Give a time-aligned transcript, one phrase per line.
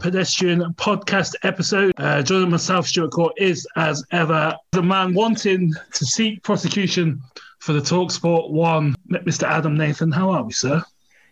[0.00, 1.92] pedestrian podcast episode.
[1.96, 7.20] Uh, joining myself, Stuart Court, is as ever the man wanting to seek prosecution
[7.58, 9.42] for the Talksport one, Mr.
[9.42, 10.12] Adam Nathan.
[10.12, 10.82] How are we, sir?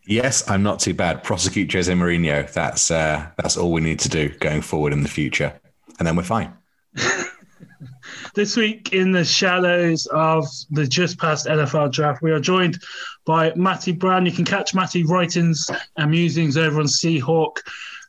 [0.07, 1.23] Yes, I'm not too bad.
[1.23, 2.53] Prosecute Jose Mourinho.
[2.53, 5.53] That's uh, that's all we need to do going forward in the future,
[5.99, 6.53] and then we're fine.
[8.35, 12.83] This week, in the shadows of the just past NFL draft, we are joined
[13.25, 14.27] by Matty Brown.
[14.27, 17.59] You can catch Matty writings and musings over on Seahawk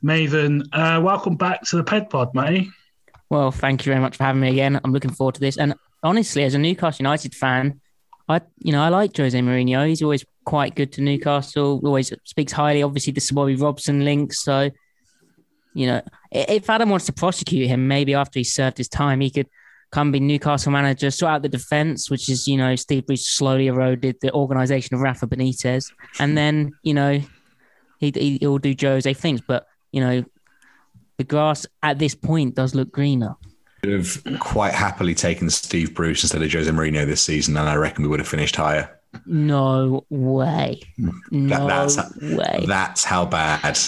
[0.06, 0.62] Maven.
[0.72, 2.70] Uh, welcome back to the Ped Pod, Matty.
[3.32, 4.80] Well, thank you very much for having me again.
[4.84, 5.58] I'm looking forward to this.
[5.58, 5.74] And
[6.04, 7.82] honestly, as a Newcastle United fan,
[8.30, 9.88] I you know I like Jose Mourinho.
[9.88, 11.82] He's always quite good to Newcastle.
[11.84, 12.84] Always speaks highly.
[12.84, 14.32] Obviously, the Bobby Robson link.
[14.34, 14.70] So,
[15.74, 19.32] you know, if Adam wants to prosecute him, maybe after he served his time, he
[19.32, 19.48] could
[19.92, 23.68] come be Newcastle manager, sort out the defense, which is, you know, Steve Bruce slowly
[23.68, 25.92] eroded the organization of Rafa Benitez.
[26.20, 27.22] And then, you know,
[28.00, 29.42] he, he'll do Jose things.
[29.42, 29.66] But,
[29.96, 30.26] you know,
[31.18, 33.34] the grass at this point does look greener.
[33.82, 37.76] Would have quite happily taken Steve Bruce instead of Jose Mourinho this season, and I
[37.76, 39.00] reckon we would have finished higher.
[39.26, 40.82] No way.
[41.32, 42.66] No that, that's, way.
[42.68, 43.80] That's how bad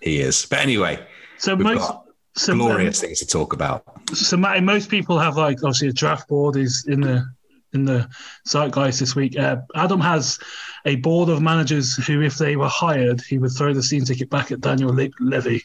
[0.00, 0.46] he is.
[0.46, 1.04] But anyway,
[1.38, 1.92] so most
[2.36, 3.82] so, glorious um, things to talk about.
[4.14, 7.28] So, Matty, most people have like obviously a draft board is in the
[7.76, 8.08] in the
[8.46, 9.38] zeitgeist this week.
[9.38, 10.38] Uh, Adam has
[10.84, 14.30] a board of managers who, if they were hired, he would throw the scene ticket
[14.30, 15.62] back at Daniel Le- Levy.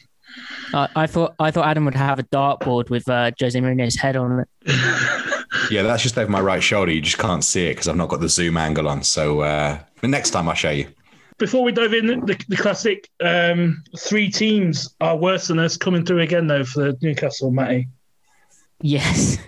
[0.72, 4.16] Uh, I thought I thought Adam would have a dartboard with uh, Jose Mourinho's head
[4.16, 4.48] on it.
[5.70, 6.92] yeah, that's just over my right shoulder.
[6.92, 9.02] You just can't see it because I've not got the zoom angle on.
[9.02, 10.88] So uh, next time I'll show you.
[11.38, 16.06] Before we dive in, the, the classic um, three teams are worse than us coming
[16.06, 17.88] through again, though, for Newcastle, Matty.
[18.80, 19.38] Yes.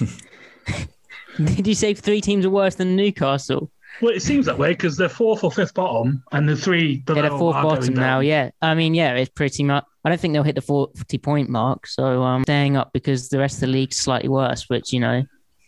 [1.44, 3.70] Did you say three teams are worse than Newcastle?
[4.00, 7.22] Well, it seems that way because they're fourth or fifth bottom, and the three below
[7.22, 8.20] yeah, they're fourth bottom now.
[8.20, 9.84] Yeah, I mean, yeah, it's pretty much.
[10.04, 13.38] I don't think they'll hit the forty point mark, so um, staying up because the
[13.38, 14.70] rest of the league's slightly worse.
[14.70, 15.24] Which you know,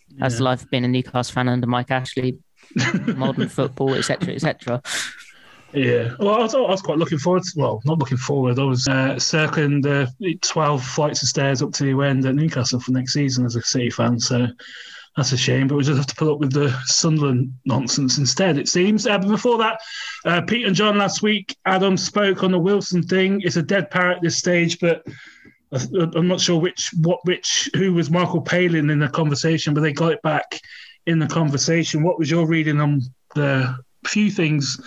[0.09, 0.25] yeah.
[0.25, 2.39] as life being a Newcastle fan under Mike Ashley,
[3.17, 4.83] modern football, etc., etc.
[5.75, 7.43] Yeah, well, I was, I was, quite looking forward.
[7.43, 8.59] To, well, not looking forward.
[8.59, 10.11] I was uh, circling the
[10.43, 13.63] twelve flights of stairs up to the end at Newcastle for next season as a
[13.63, 14.21] City fan.
[14.21, 14.49] So
[15.17, 15.69] that's a shame.
[15.69, 18.59] But we just have to put up with the Sunderland nonsense instead.
[18.59, 19.07] It seems.
[19.07, 19.81] Uh, but before that,
[20.25, 23.41] uh, Pete and John last week, Adam spoke on the Wilson thing.
[23.43, 25.05] It's a dead parrot at this stage, but.
[25.75, 29.95] I'm not sure which what which who was Michael Palin in the conversation, but they
[29.95, 30.61] got it back
[31.07, 32.03] in the conversation.
[32.03, 33.01] What was your reading on
[33.35, 33.75] the
[34.05, 34.79] few things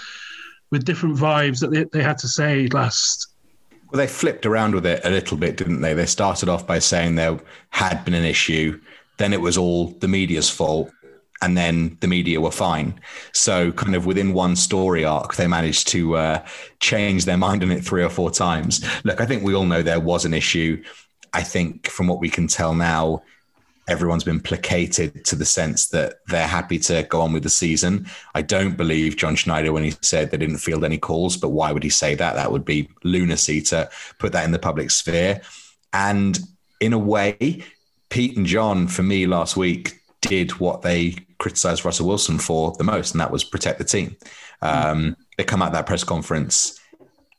[0.71, 3.27] with different vibes that they, they had to say last.
[3.91, 5.93] Well, they flipped around with it a little bit, didn't they?
[5.93, 8.79] They started off by saying there had been an issue,
[9.17, 10.91] then it was all the media's fault,
[11.41, 12.99] and then the media were fine.
[13.33, 16.45] So, kind of within one story arc, they managed to uh,
[16.79, 18.85] change their mind on it three or four times.
[19.03, 20.83] Look, I think we all know there was an issue.
[21.33, 23.23] I think from what we can tell now,
[23.87, 28.07] everyone's been placated to the sense that they're happy to go on with the season.
[28.33, 31.71] I don't believe John Schneider when he said they didn't field any calls, but why
[31.71, 32.35] would he say that?
[32.35, 35.41] That would be lunacy to put that in the public sphere.
[35.93, 36.39] And
[36.81, 37.63] in a way,
[38.09, 42.83] Pete and John, for me last week, did what they criticized Russell Wilson for the
[42.83, 44.15] most, and that was protect the team.
[44.61, 46.79] Um, they come out that press conference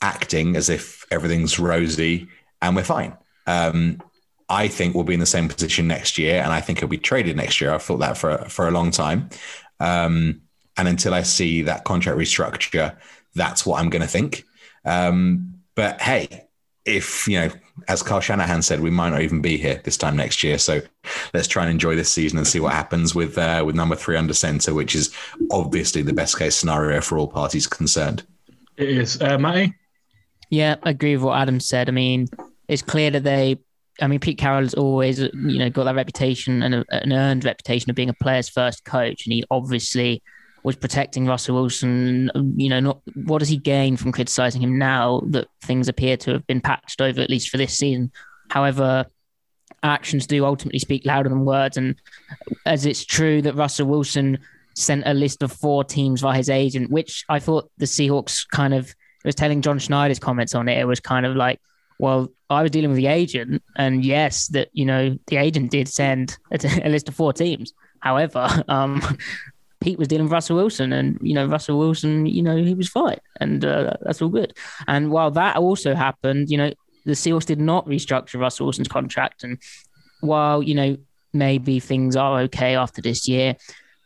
[0.03, 2.29] acting as if everything's rosy
[2.61, 3.17] and we're fine.
[3.47, 4.03] Um,
[4.49, 6.99] I think we'll be in the same position next year, and I think he'll be
[6.99, 7.73] traded next year.
[7.73, 9.31] I've thought that for for a long time,
[9.81, 10.43] um,
[10.77, 12.97] and until I see that contract restructure,
[13.35, 14.45] that's what I'm going to think.
[14.85, 16.46] Um, but hey,
[16.87, 17.51] if you know,
[17.89, 20.57] as Carl Shanahan said, we might not even be here this time next year.
[20.57, 20.81] So
[21.35, 24.17] let's try and enjoy this season and see what happens with uh, with number three
[24.17, 25.13] under center, which is
[25.51, 28.25] obviously the best case scenario for all parties concerned.
[28.77, 29.75] It is, uh, Matty.
[30.49, 31.89] Yeah, I agree with what Adam said.
[31.89, 32.29] I mean,
[32.69, 33.59] it's clear that they
[34.01, 37.91] I mean, Pete Carroll has always, you know, got that reputation and an earned reputation
[37.91, 40.23] of being a player's first coach, and he obviously
[40.67, 42.29] was protecting Russell Wilson.
[42.57, 46.33] You know, not what does he gain from criticizing him now that things appear to
[46.33, 48.11] have been patched over at least for this season?
[48.51, 49.07] However,
[49.85, 51.95] actions do ultimately speak louder than words, and
[52.67, 54.39] as it's true that Russell Wilson
[54.75, 58.75] sent a list of four teams via his agent, which I thought the Seahawks kind
[58.75, 58.93] of
[59.25, 60.79] was telling John Schneider's comments on it.
[60.79, 61.61] It was kind of like
[62.01, 65.87] well, I was dealing with the agent, and yes, that you know the agent did
[65.87, 67.73] send a, a list of four teams.
[68.01, 69.01] However, um,
[69.81, 72.89] Pete was dealing with Russell Wilson, and you know Russell Wilson, you know he was
[72.89, 74.57] fine, and uh, that's all good.
[74.87, 76.73] And while that also happened, you know
[77.05, 79.59] the Seahawks did not restructure Russell Wilson's contract, and
[80.21, 80.97] while you know
[81.33, 83.57] maybe things are okay after this year,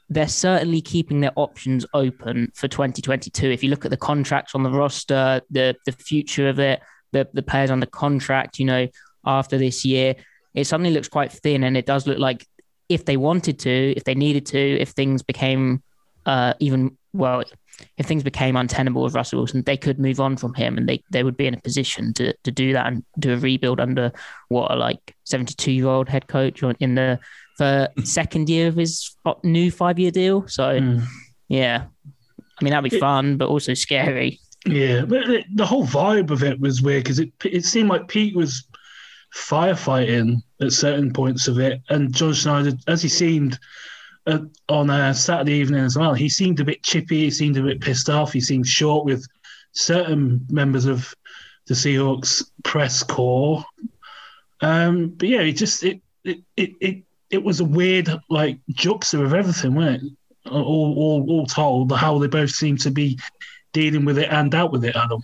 [0.08, 3.50] they're certainly keeping their options open for 2022.
[3.50, 6.80] If you look at the contracts on the roster, the the future of it,
[7.12, 8.88] the the players under contract, you know,
[9.24, 10.16] after this year,
[10.54, 12.46] it suddenly looks quite thin, and it does look like
[12.90, 15.82] if they wanted to, if they needed to, if things became
[16.26, 17.44] uh, even well,
[17.96, 21.02] if things became untenable with Russell Wilson, they could move on from him, and they,
[21.10, 24.12] they would be in a position to to do that and do a rebuild under
[24.48, 27.18] what a like seventy two year old head coach in the
[27.56, 29.14] for second year of his
[29.44, 30.46] new five year deal.
[30.48, 31.02] So mm.
[31.48, 31.84] yeah,
[32.60, 34.40] I mean that'd be fun, but also scary.
[34.66, 38.34] Yeah, but the whole vibe of it was weird because it it seemed like Pete
[38.34, 38.64] was
[39.34, 43.58] firefighting at certain points of it, and John Schneider, as he seemed
[44.26, 47.24] uh, on a Saturday evening as well, he seemed a bit chippy.
[47.24, 48.32] He seemed a bit pissed off.
[48.32, 49.26] He seemed short with
[49.72, 51.14] certain members of
[51.66, 53.64] the Seahawks press corps.
[54.60, 59.22] Um, but yeah, it just it it it it, it was a weird like juxta
[59.22, 60.12] of everything, wasn't it?
[60.50, 63.18] All all all told, the how they both seem to be
[63.72, 65.22] dealing with it and out with it, Adam.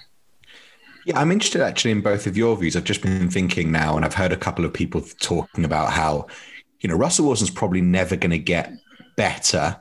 [1.06, 2.74] Yeah, I'm interested actually in both of your views.
[2.74, 6.26] I've just been thinking now, and I've heard a couple of people talking about how,
[6.80, 8.72] you know, Russell Wilson's probably never going to get
[9.16, 9.76] better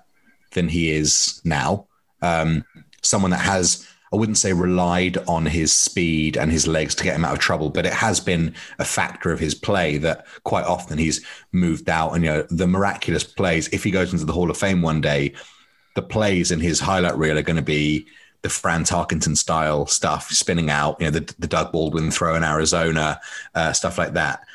[0.51, 1.87] than he is now.
[2.21, 2.63] Um,
[3.01, 7.15] someone that has, I wouldn't say relied on his speed and his legs to get
[7.15, 10.65] him out of trouble, but it has been a factor of his play that quite
[10.65, 12.13] often he's moved out.
[12.13, 15.01] And, you know, the miraculous plays, if he goes into the Hall of Fame one
[15.01, 15.33] day,
[15.95, 18.05] the plays in his highlight reel are going to be
[18.45, 22.43] the Fran Tarkenton style stuff, spinning out, you know, the, the Doug Baldwin throw in
[22.43, 23.19] Arizona,
[23.55, 24.45] uh, stuff like that.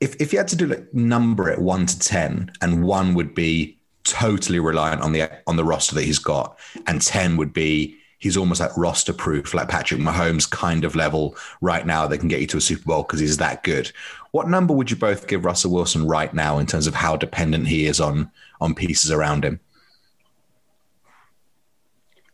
[0.00, 3.34] If, if you had to do like number it one to 10, and one would
[3.34, 7.96] be totally reliant on the on the roster that he's got, and 10 would be
[8.18, 12.28] he's almost like roster proof, like Patrick Mahomes kind of level right now that can
[12.28, 13.92] get you to a Super Bowl because he's that good.
[14.32, 17.66] What number would you both give Russell Wilson right now in terms of how dependent
[17.66, 18.30] he is on
[18.60, 19.58] on pieces around him?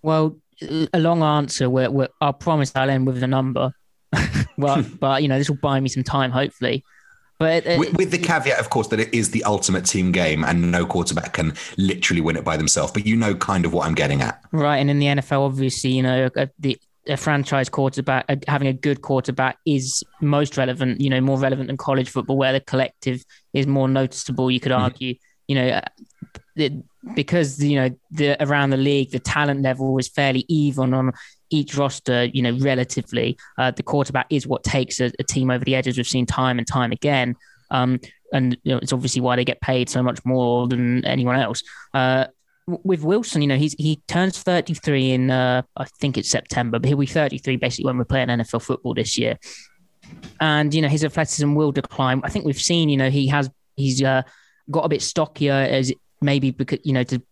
[0.02, 1.68] Well, a long answer.
[1.68, 3.72] Where, where I'll promise I'll end with a number.
[4.58, 6.84] well, but you know, this will buy me some time, hopefully.
[7.38, 10.72] But with, with, the caveat, of course, that it is the ultimate team game, and
[10.72, 12.92] no quarterback can literally win it by themselves.
[12.92, 14.78] But you know, kind of what I'm getting at, right?
[14.78, 18.72] And in the NFL, obviously, you know, a, the a franchise quarterback a, having a
[18.72, 21.02] good quarterback is most relevant.
[21.02, 23.22] You know, more relevant than college football, where the collective
[23.52, 24.50] is more noticeable.
[24.50, 24.82] You could mm-hmm.
[24.84, 25.44] argue, mm-hmm.
[25.48, 25.80] you know,
[26.56, 26.72] it,
[27.14, 31.12] because you know the around the league the talent level is fairly even on
[31.50, 35.64] each roster you know relatively uh, the quarterback is what takes a, a, team over
[35.64, 37.36] the edges we've seen time and time again
[37.70, 38.00] um,
[38.32, 41.62] and you know, it's obviously why they get paid so much more than anyone else
[41.94, 42.26] uh,
[42.66, 46.88] with Wilson, you know, he's he turns 33 in uh, I think it's September, but
[46.88, 49.38] he'll be 33 basically when we're playing NFL football this year.
[50.40, 52.20] And you know, his athleticism will decline.
[52.24, 54.22] I think we've seen, you know, he has he's uh,
[54.70, 57.22] got a bit stockier as maybe because you know to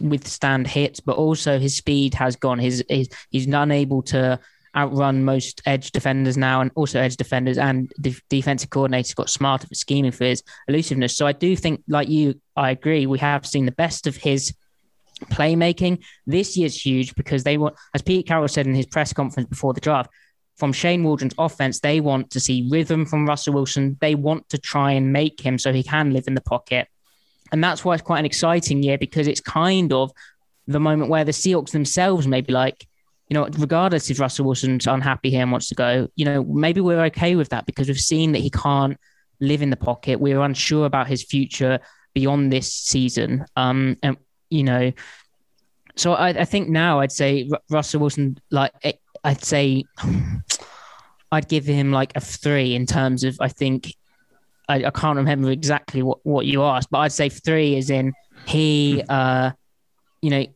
[0.00, 2.58] withstand hits, but also his speed has gone.
[2.58, 4.38] His, his he's unable to
[4.74, 9.66] outrun most edge defenders now, and also edge defenders and the defensive coordinators got smarter
[9.66, 11.16] for scheming for his elusiveness.
[11.16, 13.06] So I do think, like you, I agree.
[13.06, 14.54] We have seen the best of his
[15.24, 16.02] playmaking.
[16.26, 19.74] This year's huge because they want, as Pete Carroll said in his press conference before
[19.74, 20.10] the draft,
[20.56, 23.96] from Shane Waldron's offense, they want to see rhythm from Russell Wilson.
[24.00, 26.88] They want to try and make him so he can live in the pocket.
[27.52, 30.10] And that's why it's quite an exciting year because it's kind of
[30.66, 32.86] the moment where the Seahawks themselves may be like,
[33.28, 36.80] you know, regardless if Russell Wilson's unhappy here and wants to go, you know, maybe
[36.80, 38.98] we're okay with that because we've seen that he can't
[39.40, 40.20] live in the pocket.
[40.20, 41.78] We're unsure about his future
[42.14, 43.44] beyond this season.
[43.56, 44.16] Um, and,
[44.50, 44.92] you know,
[45.96, 48.72] so I, I think now I'd say Russell Wilson, like,
[49.24, 49.84] I'd say
[51.32, 53.94] I'd give him like a three in terms of, I think
[54.68, 58.12] I, I, can't remember exactly what, what you asked, but I'd say three is in
[58.46, 59.50] he, uh,
[60.20, 60.46] you know,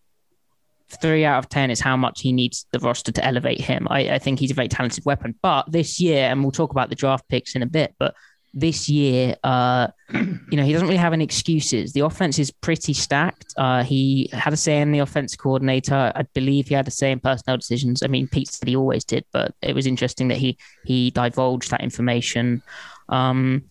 [1.00, 3.86] three out of 10 is how much he needs the roster to elevate him.
[3.90, 5.34] I, I think he's a very talented weapon.
[5.42, 8.14] But this year, and we'll talk about the draft picks in a bit, but
[8.54, 11.92] this year, uh, you know, he doesn't really have any excuses.
[11.92, 13.52] The offense is pretty stacked.
[13.56, 16.10] Uh, he had a say in the offense coordinator.
[16.14, 18.02] I believe he had a say in personnel decisions.
[18.02, 21.70] I mean, Pete said he always did, but it was interesting that he he divulged
[21.70, 22.62] that information.
[23.10, 23.64] Um,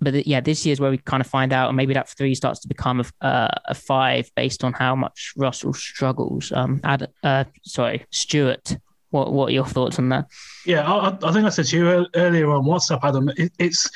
[0.00, 2.34] but yeah, this year is where we kind of find out, and maybe that three
[2.34, 6.52] starts to become a, uh, a five based on how much Russell struggles.
[6.52, 8.76] Um, Ad, uh, sorry, Stuart,
[9.10, 10.26] what what are your thoughts on that?
[10.64, 13.30] Yeah, I, I think I said to you earlier on WhatsApp, Adam.
[13.36, 13.90] It, it's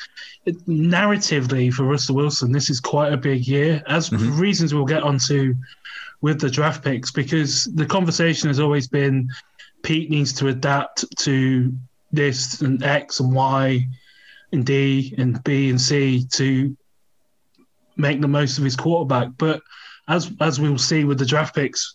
[0.45, 4.39] it, narratively for Russell Wilson, this is quite a big year, as mm-hmm.
[4.39, 5.55] reasons we'll get onto
[6.21, 9.29] with the draft picks, because the conversation has always been
[9.83, 11.71] Pete needs to adapt to
[12.11, 13.87] this and X and Y
[14.55, 16.75] and D and B and C to
[17.95, 19.29] make the most of his quarterback.
[19.37, 19.61] But
[20.07, 21.93] as as we'll see with the draft picks,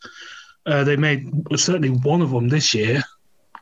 [0.67, 3.03] uh, they made certainly one of them this year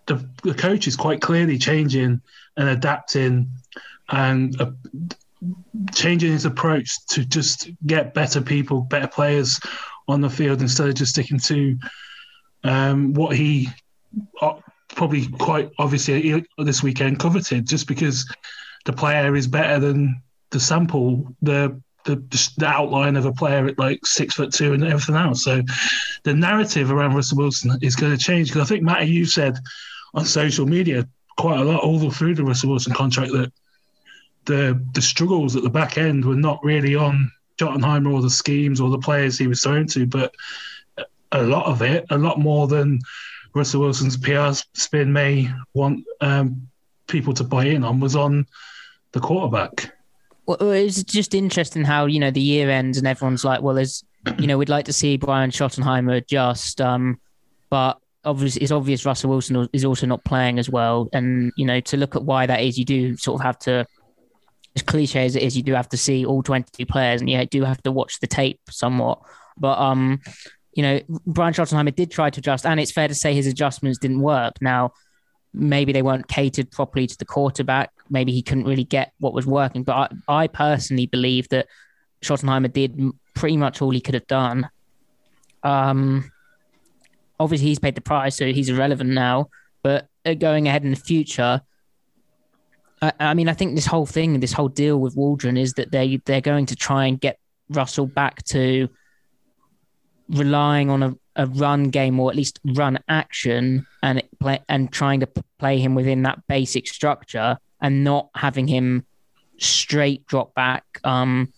[0.08, 2.20] the, the coach is quite clearly changing
[2.56, 3.48] and adapting
[4.08, 4.70] and uh,
[5.94, 9.60] changing his approach to just get better people, better players
[10.08, 11.78] on the field instead of just sticking to
[12.64, 13.68] um, what he
[14.40, 14.54] uh,
[14.88, 18.26] probably quite obviously this weekend coveted, just because
[18.84, 22.16] the player is better than the sample, the the,
[22.56, 25.44] the outline of a player at like six foot two and everything else.
[25.44, 25.62] So
[26.22, 29.58] the narrative around Russell Wilson is going to change because I think Matty, you said
[30.14, 31.06] on social media
[31.36, 33.52] quite a lot all through the Russell Wilson contract that
[34.46, 38.80] the the struggles at the back end were not really on Schottenheimer or the schemes
[38.80, 40.34] or the players he was thrown to, but
[41.32, 43.00] a lot of it, a lot more than
[43.54, 46.67] Russell Wilson's PR spin may want um,
[47.08, 48.46] people to buy in on, was on
[49.12, 49.94] the quarterback.
[50.46, 54.04] Well, it's just interesting how you know the year ends and everyone's like, well, there's
[54.38, 57.20] you know we'd like to see Brian Schottenheimer adjust, um,
[57.68, 61.80] but obviously it's obvious Russell Wilson is also not playing as well, and you know
[61.80, 63.86] to look at why that is, you do sort of have to.
[64.76, 67.44] As cliche as it is, you do have to see all 22 players, and you
[67.46, 69.20] do have to watch the tape somewhat.
[69.56, 70.20] But um,
[70.72, 73.98] you know, Brian Schottenheimer did try to adjust, and it's fair to say his adjustments
[73.98, 74.54] didn't work.
[74.60, 74.92] Now,
[75.52, 77.90] maybe they weren't catered properly to the quarterback.
[78.10, 79.82] Maybe he couldn't really get what was working.
[79.82, 81.66] But I, I personally believe that
[82.22, 82.98] Schottenheimer did
[83.34, 84.68] pretty much all he could have done.
[85.62, 86.30] Um,
[87.38, 89.48] obviously, he's paid the price, so he's irrelevant now.
[89.82, 91.62] But uh, going ahead in the future,
[93.00, 95.92] I, I mean, I think this whole thing, this whole deal with Waldron is that
[95.92, 97.38] they they're going to try and get
[97.70, 98.88] Russell back to
[100.28, 105.20] relying on a, a run game or at least run action and play and trying
[105.20, 105.28] to
[105.58, 109.06] play him within that basic structure and not having him
[109.58, 110.84] straight drop back.
[111.04, 111.52] Um,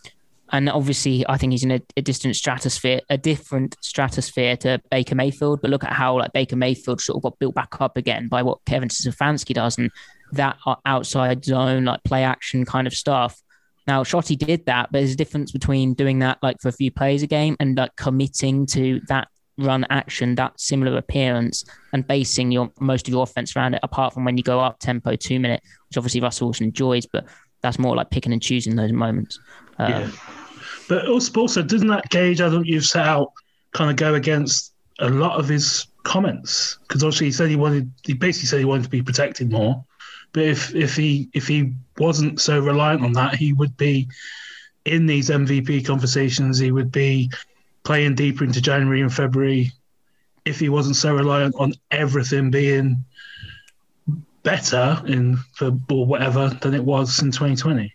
[0.53, 5.15] and obviously, I think he's in a, a, distant stratosphere, a different stratosphere to Baker
[5.15, 5.63] Mayfield.
[5.63, 8.43] But look at how like Baker Mayfield sort of got built back up again by
[8.43, 9.91] what Kevin Stefanski does, and
[10.33, 13.41] that outside zone, like play action kind of stuff.
[13.87, 16.91] Now, Shotty did that, but there's a difference between doing that like for a few
[16.91, 19.29] plays a game and like committing to that
[19.61, 23.81] run action, that similar appearance, and basing your most of your offense around it.
[23.83, 27.27] Apart from when you go up tempo two minute, which obviously Russell Wilson enjoys, but
[27.63, 29.39] that's more like picking and choosing those moments.
[29.79, 30.11] Uh, yeah,
[30.89, 33.33] but also, also doesn't that gauge I think you've set out
[33.73, 36.79] kind of go against a lot of his comments?
[36.83, 39.85] Because obviously he said he wanted, he basically said he wanted to be protected more.
[40.33, 44.09] But if if he if he wasn't so reliant on that, he would be
[44.85, 46.59] in these MVP conversations.
[46.59, 47.31] He would be
[47.91, 49.73] playing deeper into January and February
[50.45, 53.05] if he wasn't so reliant on everything being
[54.45, 57.93] better in for or whatever than it was in 2020.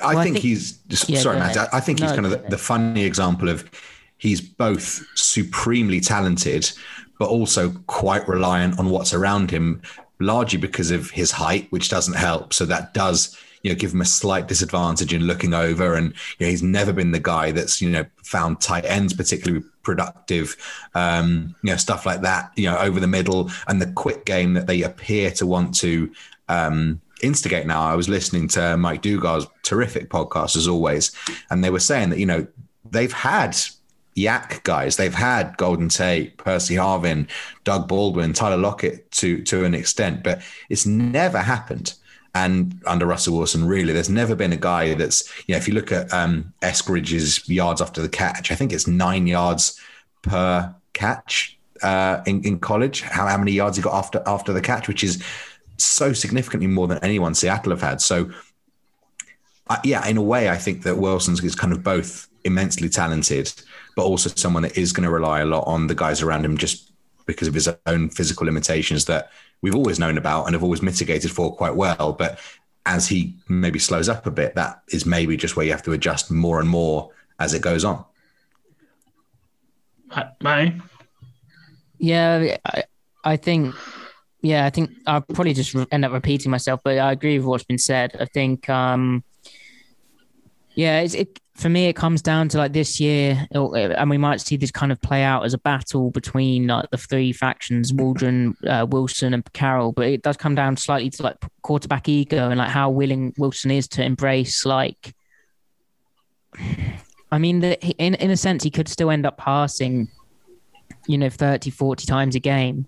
[0.00, 1.58] well, think, I think, he's just, yeah, sorry, Matt.
[1.58, 3.70] I, I think no, he's kind of the, the funny example of
[4.16, 6.72] he's both supremely talented,
[7.18, 9.82] but also quite reliant on what's around him,
[10.20, 12.54] largely because of his height, which doesn't help.
[12.54, 15.94] So that does you know give him a slight disadvantage in looking over.
[15.94, 19.64] And you know, he's never been the guy that's you know found tight ends particularly
[19.82, 20.54] productive
[20.94, 24.52] um you know stuff like that you know over the middle and the quick game
[24.52, 26.12] that they appear to want to
[26.48, 27.66] um instigate.
[27.66, 31.12] Now i was listening to mike Dugar's terrific podcast as always
[31.50, 32.46] and they were saying that you know
[32.90, 33.56] they've had
[34.18, 34.96] YAC guys.
[34.96, 37.28] They've had Golden Tate, Percy Harvin,
[37.64, 41.94] Doug Baldwin, Tyler Lockett to to an extent, but it's never happened
[42.34, 45.74] and under Russell Wilson, really, there's never been a guy that's, you know, if you
[45.74, 49.80] look at um, Eskridge's yards after the catch, I think it's nine yards
[50.22, 54.60] per catch uh, in, in college, how, how many yards he got after after the
[54.60, 55.22] catch, which is
[55.78, 58.00] so significantly more than anyone Seattle have had.
[58.00, 58.30] So,
[59.68, 63.52] uh, yeah, in a way, I think that Wilson's is kind of both immensely talented,
[63.96, 66.56] but also someone that is going to rely a lot on the guys around him
[66.56, 66.92] just
[67.26, 69.30] because of his own physical limitations that
[69.62, 72.12] we've always known about and have always mitigated for quite well.
[72.12, 72.38] But
[72.86, 75.92] as he maybe slows up a bit, that is maybe just where you have to
[75.92, 78.04] adjust more and more as it goes on.
[80.40, 80.74] May?
[81.98, 82.84] Yeah, I,
[83.24, 83.74] I think,
[84.40, 87.64] yeah, I think I'll probably just end up repeating myself, but I agree with what's
[87.64, 88.16] been said.
[88.18, 89.24] I think, um,
[90.74, 94.40] yeah, it's, it, for me, it comes down to like this year, and we might
[94.40, 98.56] see this kind of play out as a battle between like the three factions, Waldron,
[98.64, 99.90] uh, Wilson, and Carroll.
[99.90, 103.72] But it does come down slightly to like quarterback ego and like how willing Wilson
[103.72, 105.14] is to embrace like.
[107.30, 110.08] I mean, the, in in a sense, he could still end up passing,
[111.06, 112.86] you know, 30, 40 times a game,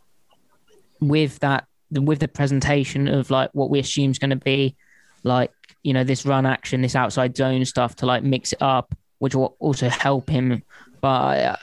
[1.00, 4.76] with that with the presentation of like what we assume is going to be
[5.22, 8.94] like you know this run action, this outside zone stuff to like mix it up,
[9.18, 10.62] which will also help him.
[11.00, 11.56] But uh,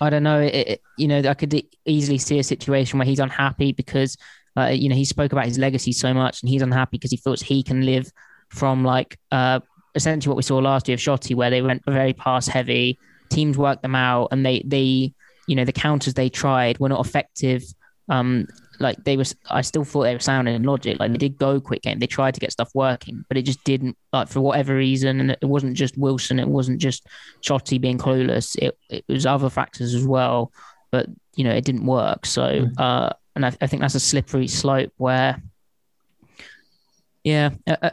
[0.00, 0.40] I don't know.
[0.40, 1.54] It, it, you know, I could
[1.84, 4.16] easily see a situation where he's unhappy because,
[4.56, 7.16] uh, you know, he spoke about his legacy so much, and he's unhappy because he
[7.16, 8.10] feels he can live
[8.50, 9.60] from like uh,
[9.94, 12.98] essentially what we saw last year of Shotty, where they went very pass heavy.
[13.30, 15.12] Teams worked them out, and they they
[15.46, 17.64] you know the counters they tried were not effective.
[18.08, 18.46] Um,
[18.80, 20.98] like they was, I still thought they were sounding in logic.
[20.98, 23.62] Like they did go quick game, they tried to get stuff working, but it just
[23.64, 23.96] didn't.
[24.12, 27.06] Like for whatever reason, and it wasn't just Wilson, it wasn't just
[27.42, 28.56] Shotty being clueless.
[28.56, 30.52] It it was other factors as well,
[30.90, 32.26] but you know it didn't work.
[32.26, 32.72] So, mm.
[32.78, 35.42] uh, and I, I think that's a slippery slope where,
[37.24, 37.90] yeah, uh, uh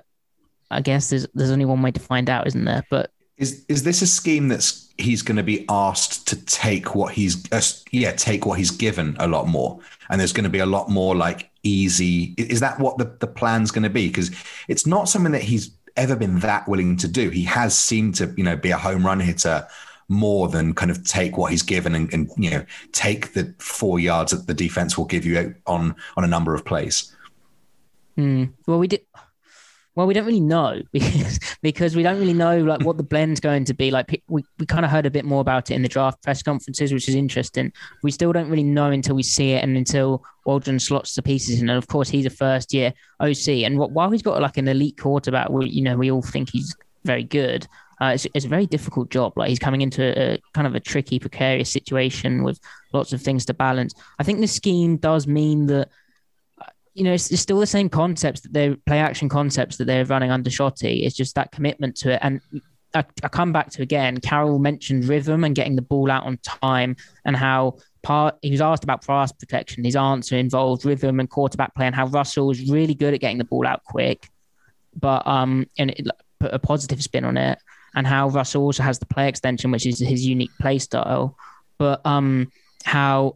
[0.72, 2.84] I guess there's there's only one way to find out, isn't there?
[2.90, 7.14] But is is this a scheme that's he's going to be asked to take what
[7.14, 7.62] he's uh,
[7.92, 9.80] yeah take what he's given a lot more,
[10.14, 12.36] and there's going to be a lot more like easy.
[12.38, 14.10] Is that what the the plan's going to be?
[14.10, 14.30] Because
[14.68, 17.32] it's not something that he's ever been that willing to do.
[17.32, 19.68] He has seemed to you know be a home run hitter
[20.10, 24.00] more than kind of take what he's given and, and you know take the four
[24.00, 27.16] yards that the defense will give you on on a number of plays.
[28.16, 28.54] Mm.
[28.68, 29.02] Well, we did.
[29.96, 33.40] Well, we don't really know because because we don't really know like what the blend's
[33.40, 33.92] going to be.
[33.92, 36.42] Like we, we kind of heard a bit more about it in the draft press
[36.42, 37.72] conferences, which is interesting.
[38.02, 41.62] We still don't really know until we see it and until Waldron slots the pieces
[41.62, 41.70] in.
[41.70, 44.98] And of course, he's a first year OC, and while he's got like an elite
[44.98, 47.68] quarterback, we you know we all think he's very good.
[48.02, 49.32] Uh, it's, it's, a very difficult job.
[49.38, 52.60] Like he's coming into a, a, kind of a tricky, precarious situation with
[52.92, 53.94] lots of things to balance.
[54.20, 55.90] I think the scheme does mean that
[56.94, 60.06] you know, it's, it's, still the same concepts that they play action concepts that they're
[60.06, 61.06] running under Shotty.
[61.06, 62.20] It's just that commitment to it.
[62.22, 62.40] And
[62.94, 66.38] I, I, come back to again, Carroll mentioned rhythm and getting the ball out on
[66.44, 66.96] time
[67.26, 69.84] and how part he was asked about pass protection.
[69.84, 73.40] His answer involved rhythm and quarterback play and how Russell was really good at getting
[73.40, 74.30] the ball out quick,
[74.96, 76.08] but um, and it
[76.40, 77.58] put a positive spin on it.
[77.96, 81.38] And how Russell also has the play extension, which is his unique play style.
[81.78, 82.52] But um,
[82.84, 83.36] how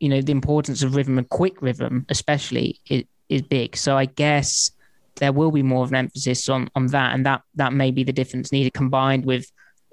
[0.00, 3.76] you know the importance of rhythm and quick rhythm, especially, is, is big.
[3.76, 4.70] So I guess
[5.16, 8.04] there will be more of an emphasis on on that, and that that may be
[8.04, 9.50] the difference needed, combined with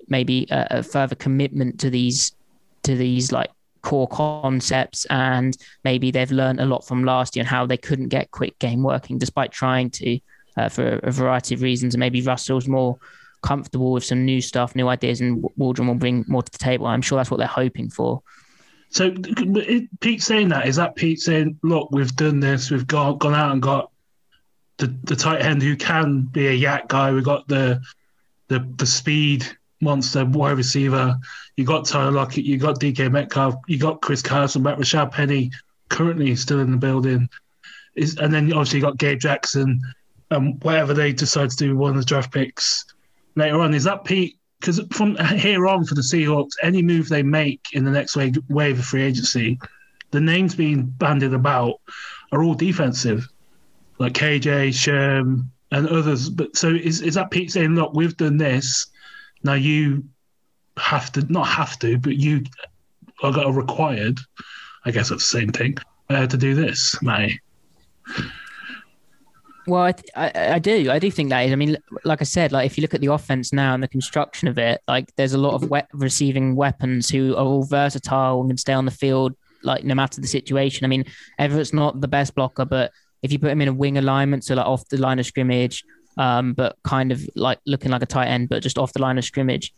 [0.07, 2.35] maybe a, a further commitment to these
[2.83, 3.49] to these like
[3.81, 8.09] core concepts, and maybe they've learned a lot from last year and how they couldn't
[8.09, 10.19] get quick game working despite trying to
[10.57, 11.93] uh, for a variety of reasons.
[11.93, 12.97] And maybe Russell's more
[13.41, 16.87] comfortable with some new stuff, new ideas, and Waldron will bring more to the table.
[16.87, 18.21] I'm sure that's what they're hoping for.
[18.95, 19.13] So
[19.99, 22.71] Pete saying that is that Pete saying, "Look, we've done this.
[22.71, 23.91] We've gone gone out and got
[24.77, 27.11] the the tight end who can be a YAC guy.
[27.11, 27.81] We got the
[28.47, 29.45] the the speed
[29.81, 31.17] monster wide receiver.
[31.57, 32.45] You got Tyler Lockett.
[32.45, 33.55] You got DK Metcalf.
[33.67, 34.77] You got Chris Carson back.
[34.77, 35.51] Rashaad Penny
[35.89, 37.27] currently still in the building.
[37.95, 39.81] Is and then obviously you got Gabe Jackson
[40.31, 42.85] and whatever they decide to do with one of the draft picks
[43.35, 43.73] later on.
[43.73, 47.85] Is that Pete because from here on for the Seahawks, any move they make in
[47.85, 49.59] the next wave, wave of free agency,
[50.11, 51.81] the names being bandied about
[52.31, 53.27] are all defensive,
[53.99, 56.29] like KJ, Sherm, and others.
[56.29, 58.87] But so is is that Pete saying, look, we've done this,
[59.43, 60.05] now you
[60.77, 62.43] have to not have to, but you
[63.23, 64.19] are required.
[64.85, 65.77] I guess that's the same thing
[66.09, 67.39] uh, to do this, May.
[69.67, 70.91] Well, I, I, I do.
[70.91, 71.51] I do think that is.
[71.51, 73.87] I mean, like I said, like if you look at the offense now and the
[73.87, 78.41] construction of it, like there's a lot of we- receiving weapons who are all versatile
[78.41, 80.85] and can stay on the field, like no matter the situation.
[80.85, 81.05] I mean,
[81.39, 82.91] Everett's not the best blocker, but
[83.23, 85.83] if you put him in a wing alignment, so like off the line of scrimmage,
[86.17, 89.17] um, but kind of like looking like a tight end, but just off the line
[89.17, 89.73] of scrimmage,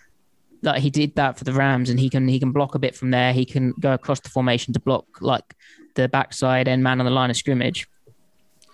[0.64, 2.94] like he did that for the Rams, and he can he can block a bit
[2.94, 3.32] from there.
[3.32, 5.56] He can go across the formation to block like
[5.96, 7.88] the backside end man on the line of scrimmage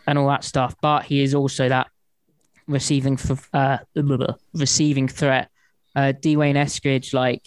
[0.08, 0.76] and all that stuff.
[0.82, 1.88] But he is also that
[2.68, 3.80] receiving for uh,
[4.54, 5.50] receiving threat.
[5.96, 7.46] Uh, Dwayne Eskridge, like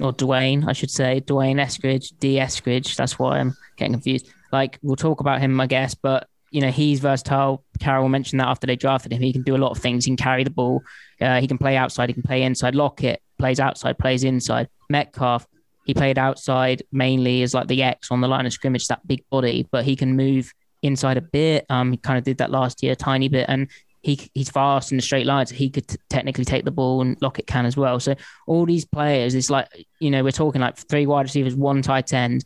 [0.00, 2.96] or Dwayne, I should say, Dwayne Eskridge, D Eskridge.
[2.96, 4.28] That's why I'm getting confused.
[4.52, 7.64] Like we'll talk about him, I guess, but you know he's versatile.
[7.80, 10.04] Carroll mentioned that after they drafted him, he can do a lot of things.
[10.04, 10.82] He can carry the ball.
[11.20, 12.08] Uh, he can play outside.
[12.08, 12.74] He can play inside.
[12.74, 14.68] Lockett plays outside, plays inside.
[14.88, 15.46] Metcalf,
[15.84, 19.24] he played outside mainly as like the X on the line of scrimmage, that big
[19.30, 20.52] body, but he can move
[20.86, 21.66] inside a bit.
[21.68, 23.68] Um, he kind of did that last year, a tiny bit, and
[24.02, 25.50] he he's fast in the straight lines.
[25.50, 27.98] He could t- technically take the ball, and Lockett can as well.
[27.98, 28.14] So
[28.46, 29.68] all these players, it's like
[30.00, 32.44] you know we're talking like three wide receivers, one tight end.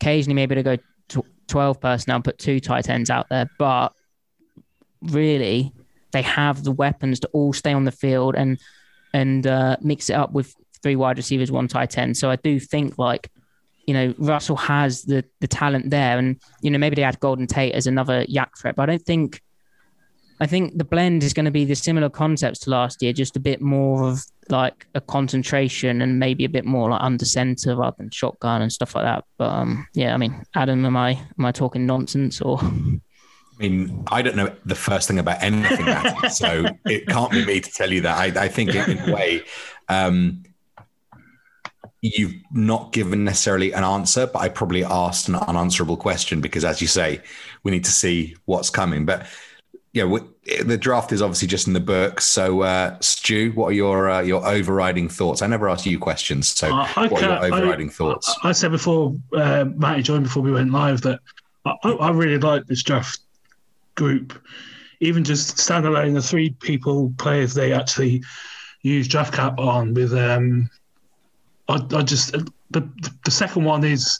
[0.00, 0.76] Occasionally, maybe to go
[1.48, 3.92] twelve personnel, put two tight ends out there, but
[5.02, 5.72] really
[6.12, 8.58] they have the weapons to all stay on the field and
[9.14, 12.16] and uh, mix it up with three wide receivers, one tight end.
[12.16, 13.30] So I do think like
[13.88, 17.46] you know, Russell has the the talent there, and you know maybe they add Golden
[17.46, 19.40] Tate as another YAC threat, but I don't think.
[20.40, 23.34] I think the blend is going to be the similar concepts to last year, just
[23.36, 27.74] a bit more of like a concentration and maybe a bit more like under center
[27.74, 29.24] rather than shotgun and stuff like that.
[29.36, 32.60] But um, yeah, I mean, Adam, am I am I talking nonsense or?
[32.60, 37.60] I mean, I don't know the first thing about anything, so it can't be me
[37.60, 38.16] to tell you that.
[38.16, 39.42] I, I think in a way,
[39.88, 40.44] um,
[42.00, 46.80] you've not given necessarily an answer, but I probably asked an unanswerable question because, as
[46.80, 47.20] you say,
[47.64, 49.04] we need to see what's coming.
[49.04, 49.26] But
[49.92, 50.18] yeah,
[50.64, 52.24] the draft is obviously just in the books.
[52.24, 55.42] So, uh, Stu, what are your uh, your overriding thoughts?
[55.42, 56.48] I never asked you questions.
[56.48, 58.34] So, uh, what are your overriding I, thoughts?
[58.44, 61.20] I, said before uh, Matty joined before we went live that
[61.66, 63.20] I, I really like this draft
[63.96, 64.40] group.
[65.00, 68.22] Even just standalone, the three people players they actually
[68.82, 70.12] use draft cap on with.
[70.12, 70.70] Um,
[71.68, 72.32] I, I just
[72.70, 72.88] the
[73.24, 74.18] the second one is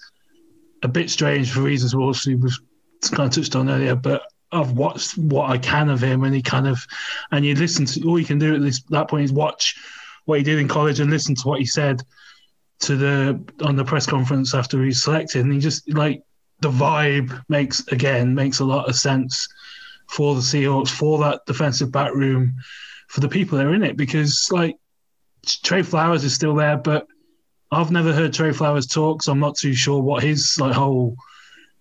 [0.82, 2.60] a bit strange for reasons we also was
[3.10, 6.42] kind of touched on earlier, but I've watched what I can of him, and he
[6.42, 6.84] kind of,
[7.32, 9.76] and you listen to all you can do at this that point is watch
[10.24, 12.02] what he did in college and listen to what he said
[12.80, 16.22] to the on the press conference after he's selected, and he just like
[16.60, 19.48] the vibe makes again makes a lot of sense
[20.08, 22.54] for the Seahawks for that defensive back room
[23.08, 24.76] for the people that are in it because like
[25.44, 27.06] Tre Flowers is still there, but
[27.70, 31.16] I've never heard Tre Flowers talk, so I'm not too sure what his like whole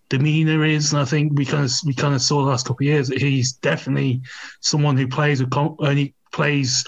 [0.10, 0.92] demeanor is.
[0.92, 3.08] And I think we kind of we kind of saw the last couple of years
[3.08, 4.22] that he's definitely
[4.60, 6.86] someone who plays with only plays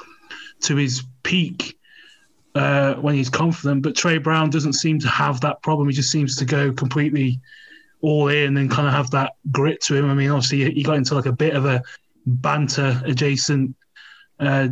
[0.62, 1.78] to his peak
[2.56, 3.84] uh, when he's confident.
[3.84, 5.88] But Tre Brown doesn't seem to have that problem.
[5.88, 7.40] He just seems to go completely
[8.02, 10.10] all in and kind of have that grit to him.
[10.10, 11.82] I mean, obviously he got into like a bit of a
[12.26, 13.76] banter adjacent
[14.40, 14.70] uh,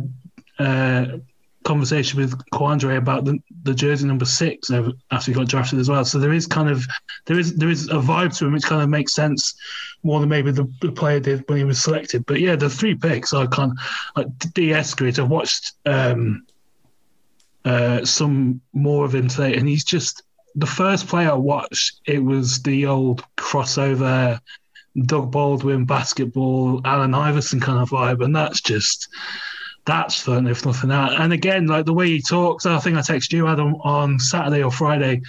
[0.58, 1.06] uh,
[1.68, 6.04] conversation with Quandre about the, the jersey number six after he got drafted as well.
[6.04, 6.84] So there is kind of
[7.26, 9.54] there is there is a vibe to him which kind of makes sense
[10.02, 12.24] more than maybe the, the player did when he was selected.
[12.24, 13.74] But yeah, the three picks I can't
[14.16, 15.18] like D Eskridge.
[15.18, 16.46] I've watched um,
[17.64, 20.22] uh, some more of him today, and he's just
[20.54, 22.00] the first player I watched.
[22.06, 24.40] It was the old crossover.
[25.04, 29.08] Doug Baldwin basketball, Allen Iverson kind of vibe, and that's just
[29.84, 31.14] that's fun if nothing else.
[31.16, 34.62] And again, like the way he talks, I think I texted you Adam on Saturday
[34.62, 35.22] or Friday.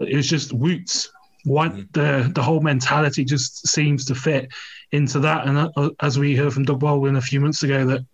[0.00, 1.10] It was just woots.
[1.44, 1.88] What mm.
[1.92, 4.52] the the whole mentality just seems to fit
[4.92, 5.46] into that.
[5.46, 8.04] And uh, as we heard from Doug Baldwin a few months ago, that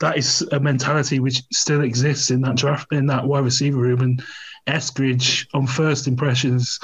[0.00, 4.00] that is a mentality which still exists in that draft in that wide receiver room.
[4.00, 4.22] And
[4.66, 6.78] Eskridge, on first impressions,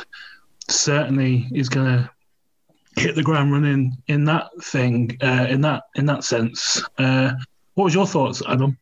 [0.68, 2.11] certainly is going to
[2.97, 6.83] hit the ground running in that thing, uh, in that in that sense.
[6.99, 7.33] Uh,
[7.75, 8.79] what was your thoughts, Adam?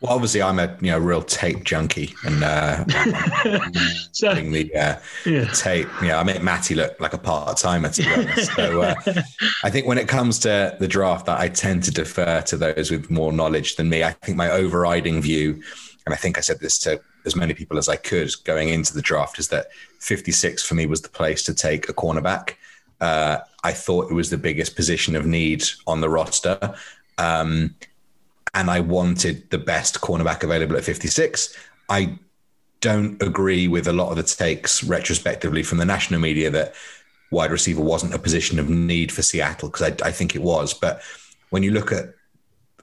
[0.00, 2.84] Well, obviously, I'm a you know real tape junkie, and uh,
[4.12, 5.44] so, the, uh, yeah.
[5.52, 5.88] tape.
[6.02, 8.52] Yeah, I make Matty look like a part timer to be honest.
[8.52, 8.94] So uh,
[9.64, 12.90] I think when it comes to the draft, that I tend to defer to those
[12.90, 14.04] with more knowledge than me.
[14.04, 15.62] I think my overriding view,
[16.04, 18.92] and I think I said this to as many people as I could going into
[18.92, 19.68] the draft, is that
[20.00, 22.56] 56 for me was the place to take a cornerback.
[23.00, 26.74] Uh, I thought it was the biggest position of need on the roster.
[27.18, 27.74] Um,
[28.54, 31.56] and I wanted the best cornerback available at 56.
[31.88, 32.18] I
[32.80, 36.74] don't agree with a lot of the takes retrospectively from the national media that
[37.30, 40.72] wide receiver wasn't a position of need for Seattle because I, I, think it was.
[40.72, 41.02] But
[41.50, 42.14] when you look at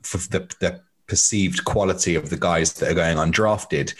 [0.01, 3.93] the, the perceived quality of the guys that are going undrafted,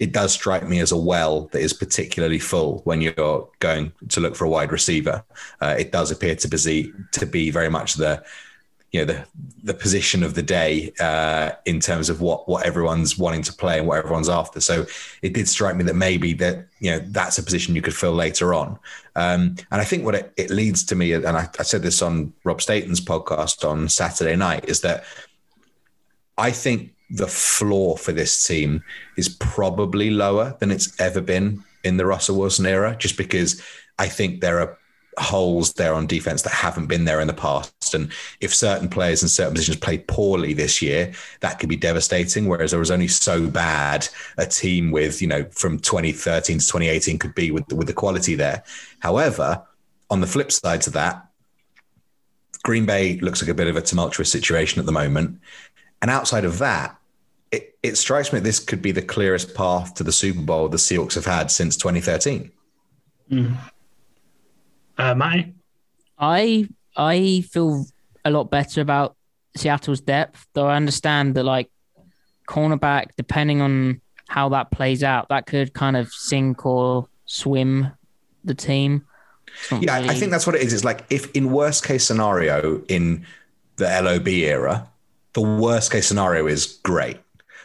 [0.00, 4.20] it does strike me as a well that is particularly full when you're going to
[4.20, 5.24] look for a wide receiver.
[5.60, 8.22] Uh, it does appear to be to be very much the
[8.94, 9.26] you know the
[9.64, 13.76] the position of the day uh, in terms of what what everyone's wanting to play
[13.78, 14.60] and what everyone's after.
[14.60, 14.86] So
[15.20, 18.12] it did strike me that maybe that you know that's a position you could fill
[18.12, 18.78] later on.
[19.16, 22.02] Um, and I think what it, it leads to me, and I, I said this
[22.02, 25.02] on Rob Staton's podcast on Saturday night, is that
[26.38, 28.84] I think the floor for this team
[29.16, 33.60] is probably lower than it's ever been in the Russell Wilson era, just because
[33.98, 34.78] I think there are
[35.18, 37.94] holes there on defense that haven't been there in the past.
[37.94, 42.46] And if certain players in certain positions play poorly this year, that could be devastating.
[42.46, 47.18] Whereas there was only so bad a team with, you know, from 2013 to 2018
[47.18, 48.62] could be with, with the quality there.
[49.00, 49.62] However,
[50.10, 51.26] on the flip side to that,
[52.62, 55.38] Green Bay looks like a bit of a tumultuous situation at the moment.
[56.00, 56.98] And outside of that,
[57.52, 60.76] it, it strikes me this could be the clearest path to the Super Bowl the
[60.76, 62.50] Seahawks have had since 2013.
[63.30, 63.56] Mm.
[64.98, 65.54] Uh, Matty?
[66.18, 67.86] I I feel
[68.24, 69.16] a lot better about
[69.56, 71.70] Seattle's depth, though I understand that like
[72.48, 77.90] cornerback, depending on how that plays out, that could kind of sink or swim
[78.44, 79.06] the team.
[79.70, 80.10] Yeah, really...
[80.10, 80.72] I think that's what it is.
[80.72, 83.26] It's like if in worst case scenario in
[83.76, 84.88] the LOB era,
[85.32, 87.18] the worst case scenario is great.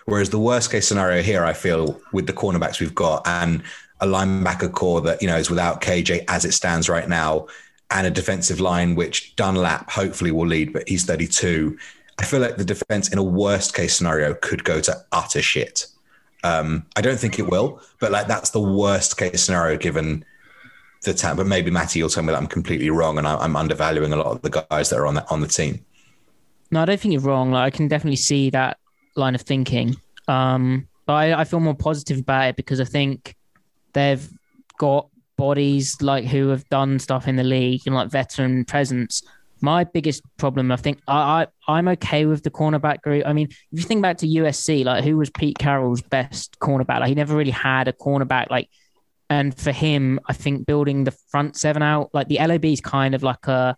[0.05, 3.61] Whereas the worst case scenario here, I feel, with the cornerbacks we've got and
[4.01, 7.47] a linebacker core that you know is without KJ as it stands right now,
[7.91, 11.77] and a defensive line which Dunlap hopefully will lead, but he's 32.
[12.19, 15.87] I feel like the defense in a worst case scenario could go to utter shit.
[16.43, 20.25] Um, I don't think it will, but like that's the worst case scenario given
[21.03, 21.37] the time.
[21.37, 24.17] But maybe Matty, you'll tell me that I'm completely wrong and I, am undervaluing a
[24.17, 25.83] lot of the guys that are on the, on the team.
[26.71, 27.51] No, I don't think you're wrong.
[27.51, 28.77] Like I can definitely see that
[29.15, 29.95] line of thinking.
[30.27, 33.35] Um, but I, I feel more positive about it because I think
[33.93, 34.29] they've
[34.77, 39.23] got bodies like who have done stuff in the league and like veteran presence.
[39.61, 43.23] My biggest problem, I think, I, I I'm okay with the cornerback group.
[43.25, 46.99] I mean, if you think back to USC, like who was Pete Carroll's best cornerback?
[46.99, 48.49] Like he never really had a cornerback.
[48.49, 48.69] Like,
[49.29, 53.15] and for him, I think building the front seven out, like the LOB is kind
[53.15, 53.75] of like a,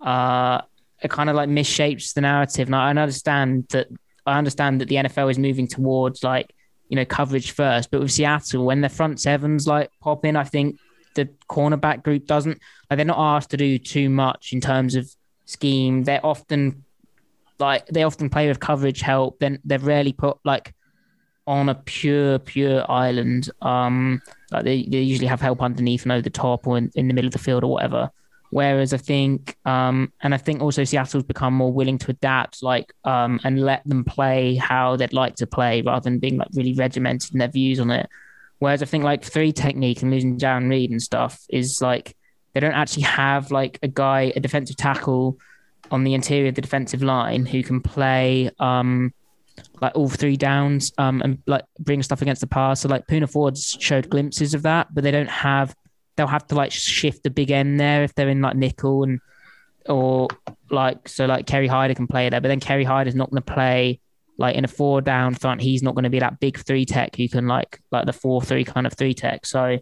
[0.00, 0.60] uh,
[1.02, 2.68] it kind of like misshapes the narrative.
[2.68, 3.88] And I understand that
[4.26, 6.52] I understand that the NFL is moving towards like
[6.90, 10.44] you know coverage first, but with Seattle when their front sevens like pop in, I
[10.44, 10.78] think
[11.14, 12.60] the cornerback group doesn't.
[12.90, 15.08] Like they're not asked to do too much in terms of
[15.46, 16.04] scheme.
[16.04, 16.84] They're often
[17.58, 19.38] like they often play with coverage help.
[19.38, 20.74] Then they're rarely put like
[21.46, 23.50] on a pure pure island.
[23.62, 27.08] Um, like they, they usually have help underneath and over the top or in, in
[27.08, 28.10] the middle of the field or whatever.
[28.50, 32.92] Whereas I think, um, and I think also Seattle's become more willing to adapt, like,
[33.04, 36.74] um, and let them play how they'd like to play rather than being like really
[36.74, 38.08] regimented in their views on it.
[38.58, 42.16] Whereas I think like three technique and losing Jarran Reed and stuff is like
[42.52, 45.38] they don't actually have like a guy, a defensive tackle
[45.90, 49.12] on the interior of the defensive line who can play um,
[49.80, 52.80] like all three downs um, and like bring stuff against the pass.
[52.80, 55.74] So like Poona Ford's showed glimpses of that, but they don't have
[56.20, 59.20] they'll have to like shift the big end there if they're in like nickel and
[59.88, 60.28] or
[60.70, 63.54] like so like Kerry Hyder can play there, but then Kerry Hyder's not going to
[63.54, 64.00] play
[64.36, 65.62] like in a four down front.
[65.62, 68.42] He's not going to be that big three tech who can like like the four
[68.42, 69.46] three kind of three tech.
[69.46, 69.78] So,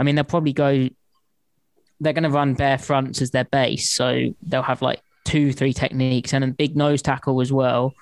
[0.00, 0.88] I mean, they'll probably go.
[2.00, 5.72] They're going to run bear fronts as their base, so they'll have like two three
[5.72, 7.94] techniques and a big nose tackle as well.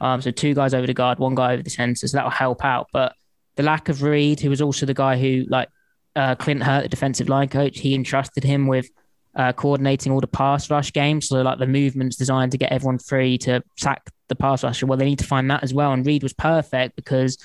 [0.00, 2.30] Um, so two guys over the guard, one guy over the center, so that will
[2.30, 2.86] help out.
[2.92, 3.16] But
[3.56, 5.68] the lack of Reed, who was also the guy who like
[6.16, 8.88] uh, Clint Hurtt, the defensive line coach, he entrusted him with
[9.34, 11.28] uh, coordinating all the pass rush games.
[11.28, 14.86] So, like the movements designed to get everyone free to sack the pass rusher.
[14.86, 15.92] Well, they need to find that as well.
[15.92, 17.38] And Reed was perfect because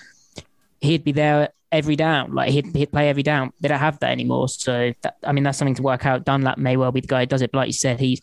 [0.82, 2.34] he'd be there every down.
[2.34, 3.52] Like he'd, he'd play every down.
[3.62, 4.50] They don't have that anymore.
[4.50, 6.26] So, that, I mean, that's something to work out.
[6.26, 7.52] Dunlap may well be the guy who does it.
[7.52, 8.20] But like you said, he's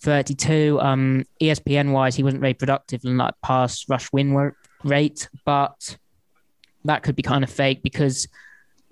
[0.00, 0.80] 32.
[0.80, 4.52] Um, ESPN wise, he wasn't very productive in like pass rush win
[4.84, 5.96] rate, but
[6.84, 8.26] that could be kind of fake because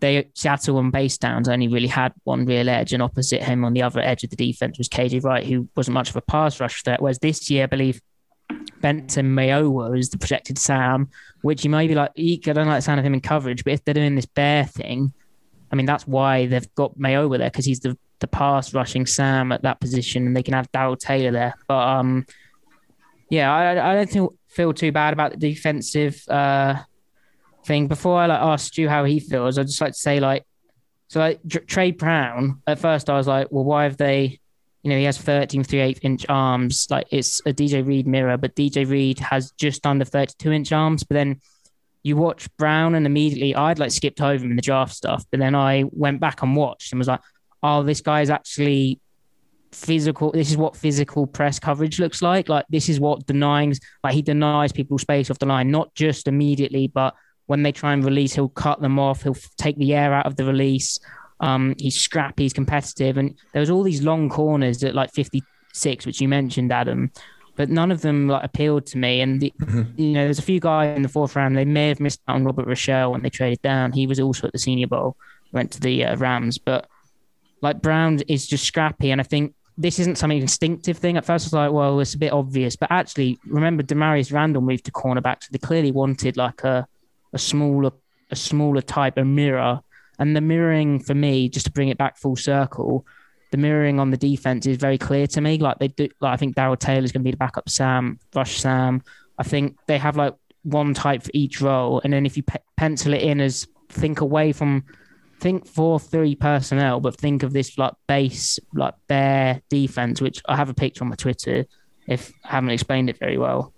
[0.00, 3.72] they Seattle on base downs only really had one real edge, and opposite him on
[3.72, 6.61] the other edge of the defense was KJ Wright, who wasn't much of a pass
[6.61, 7.00] rush threat.
[7.00, 8.00] Whereas this year, I believe
[8.80, 11.09] Benson Mayowa is the projected Sam,
[11.42, 13.64] which you may be like, Eek, I don't like the sound of him in coverage,
[13.64, 15.12] but if they're doing this bear thing,
[15.72, 19.50] I mean, that's why they've got Mayowa there because he's the, the pass rushing Sam
[19.52, 21.54] at that position, and they can have Darrell Taylor there.
[21.66, 22.26] But um,
[23.30, 26.76] yeah, I, I don't feel too bad about the defensive uh,
[27.66, 27.88] thing.
[27.88, 30.44] Before I like ask Stu how he feels, I'd just like to say like,
[31.09, 32.62] so like Tre Brown.
[32.66, 34.40] At first, I was like, well, why have they?
[34.83, 36.87] You know, he has 13 3 8 inch arms.
[36.90, 41.02] Like it's a DJ Reed mirror, but DJ Reed has just under 32 inch arms.
[41.02, 41.40] But then
[42.02, 45.24] you watch Brown, and immediately I'd like skipped over him in the draft stuff.
[45.31, 47.20] But then I went back and watched and was like,
[47.62, 49.00] oh, this guy is actually
[49.72, 50.31] physical.
[50.31, 52.48] This is what physical press coverage looks like.
[52.48, 53.74] Like this is what denying,
[54.05, 57.14] like he denies people space off the line, not just immediately, but
[57.46, 59.22] when they try and release, he'll cut them off.
[59.22, 60.98] He'll take the air out of the release.
[61.40, 66.06] Um, he's scrappy, he's competitive, and there was all these long corners at like 56,
[66.06, 67.11] which you mentioned, Adam,
[67.56, 69.20] but none of them like appealed to me.
[69.20, 70.00] And the, mm-hmm.
[70.00, 71.56] you know, there's a few guys in the fourth round.
[71.56, 73.92] They may have missed out on Robert Rochell when they traded down.
[73.92, 75.16] He was also at the Senior Bowl,
[75.52, 76.88] went to the uh, Rams, but
[77.61, 81.18] like Brown is just scrappy, and I think this isn't some instinctive thing.
[81.18, 84.62] At first, I was like, well, it's a bit obvious, but actually, remember Damarious Randall
[84.62, 86.88] moved to cornerback, so they clearly wanted like a
[87.37, 87.92] a smaller
[88.31, 89.81] a smaller type of mirror.
[90.18, 93.07] And the mirroring for me, just to bring it back full circle,
[93.51, 95.59] the mirroring on the defense is very clear to me.
[95.59, 98.18] Like they do, like I think Darrell Taylor is going to be the backup Sam,
[98.35, 99.03] rush Sam.
[99.38, 102.66] I think they have like one type for each role, and then if you pe-
[102.77, 104.85] pencil it in as think away from
[105.38, 110.57] think four three personnel, but think of this like base like bear defense, which I
[110.57, 111.66] have a picture on my Twitter.
[112.09, 113.75] If I haven't explained it very well,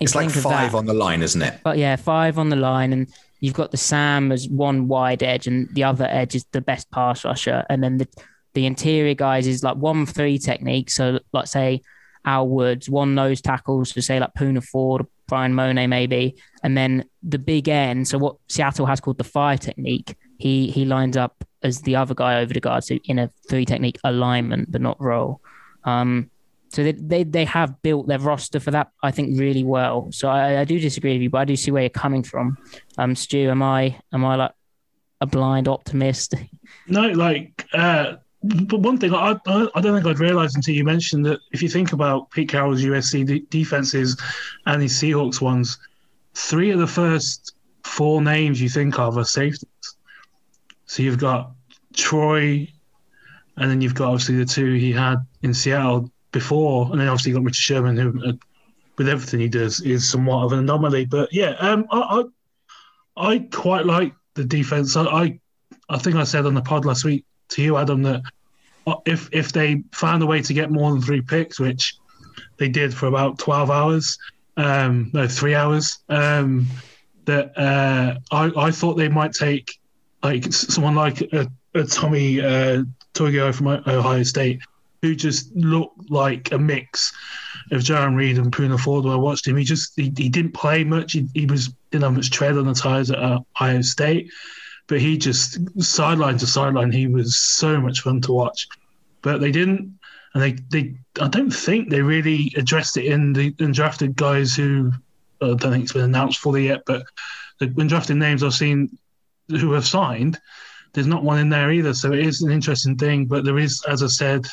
[0.00, 1.60] it's like five on the line, isn't it?
[1.62, 3.08] But yeah, five on the line, and
[3.40, 6.90] you've got the Sam as one wide edge, and the other edge is the best
[6.90, 8.08] pass rusher, and then the
[8.54, 10.90] the interior guys is like one three technique.
[10.90, 11.82] So, like say
[12.24, 17.04] Al Woods, one nose tackles, so say like Poona Ford, Bryan Mone maybe, and then
[17.22, 18.08] the big end.
[18.08, 20.16] So what Seattle has called the fire technique.
[20.38, 23.64] He he lines up as the other guy over the guard, so in a three
[23.64, 25.40] technique alignment, but not role.
[25.84, 26.30] Um,
[26.74, 30.08] so they, they they have built their roster for that, I think, really well.
[30.10, 32.58] So I, I do disagree with you, but I do see where you're coming from.
[32.98, 34.52] Um, Stu, am I am I like
[35.20, 36.34] a blind optimist?
[36.86, 40.84] No, like uh, but one thing I, I, I don't think I'd realised until you
[40.84, 44.20] mentioned that if you think about Pete Carroll's USC de- defenses
[44.66, 45.78] and his Seahawks ones,
[46.34, 49.96] three of the first four names you think of are safeties.
[50.84, 51.52] So you've got
[51.94, 52.68] Troy,
[53.56, 57.30] and then you've got obviously the two he had in Seattle before, and then obviously
[57.30, 58.32] you got Richard Sherman, who uh,
[58.98, 61.06] with everything he does is somewhat of an anomaly.
[61.06, 62.24] But yeah, um, I,
[63.16, 64.96] I, I quite like the defense.
[64.96, 65.40] I, I
[65.88, 68.22] I think I said on the pod last week to you, Adam, that
[69.06, 71.94] if if they found a way to get more than three picks, which
[72.58, 74.18] they did for about twelve hours,
[74.56, 76.66] um, no, three hours, um,
[77.24, 79.78] that uh, I I thought they might take
[80.22, 82.82] like someone like a, a Tommy uh,
[83.14, 84.60] Togiai from Ohio State,
[85.04, 87.12] who just looked like a mix
[87.70, 89.04] of Jarran Reed and Poona Ford.
[89.04, 91.12] When I watched him, he just he, he didn't play much.
[91.12, 94.30] He, he was didn't have much tread on the tires at uh, Ohio State
[94.86, 98.68] but he just sideline to sideline, he was so much fun to watch.
[99.22, 99.98] But they didn't,
[100.34, 104.54] and they, they I don't think they really addressed it in the in drafted guys
[104.54, 104.92] who
[105.40, 106.82] I don't think it's been announced fully yet.
[106.86, 107.06] But
[107.60, 108.98] the, when drafting names I've seen
[109.48, 110.38] who have signed,
[110.92, 111.94] there's not one in there either.
[111.94, 113.24] So it is an interesting thing.
[113.26, 114.46] But there is, as I said,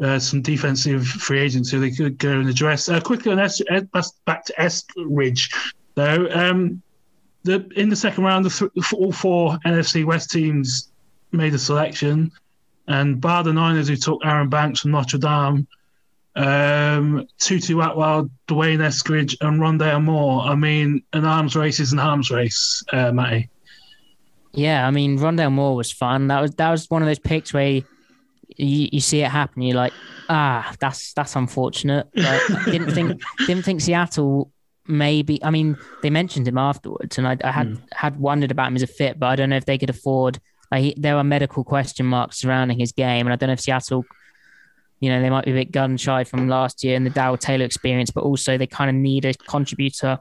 [0.00, 2.88] uh, some defensive free agents who they could go and address.
[2.88, 3.62] Uh, quickly on es-
[4.24, 5.52] back to Eskridge,
[5.94, 6.28] though.
[6.30, 6.82] Um,
[7.44, 10.90] the in the second round, the th- all four NFC West teams
[11.32, 12.30] made a selection,
[12.88, 15.66] and bar the Niners who took Aaron Banks from Notre Dame,
[16.34, 20.42] um, Tutu Atwell, D'Wayne Eskridge, and Rondale Moore.
[20.42, 23.48] I mean, an arms race is an arms race, uh, Matty.
[24.52, 26.28] Yeah, I mean, Rondale Moore was fun.
[26.28, 27.82] That was that was one of those picks where
[28.48, 29.62] you, you, see it happen.
[29.62, 29.92] You're like,
[30.28, 32.08] ah, that's that's unfortunate.
[32.14, 34.50] But didn't think didn't think Seattle
[34.88, 37.82] maybe I mean they mentioned him afterwards, and I, I had mm.
[37.92, 40.38] had wondered about him as a fit, but I don't know if they could afford.
[40.70, 44.04] Like there are medical question marks surrounding his game, and I don't know if Seattle,
[45.00, 47.36] you know, they might be a bit gun shy from last year and the Darrell
[47.36, 50.18] Taylor experience, but also they kind of need a contributor,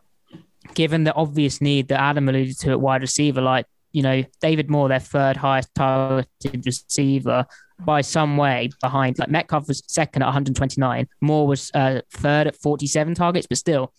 [0.73, 4.69] given the obvious need that Adam alluded to at wide receiver, like you know David
[4.69, 7.45] Moore, their third highest targeted receiver
[7.79, 9.19] by some way behind.
[9.19, 13.93] Like Metcalf was second at 129, Moore was uh, third at 47 targets, but still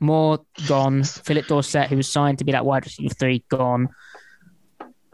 [0.00, 1.04] Moore gone.
[1.04, 3.88] Phillip Dorsett, who was signed to be that wide receiver three, gone.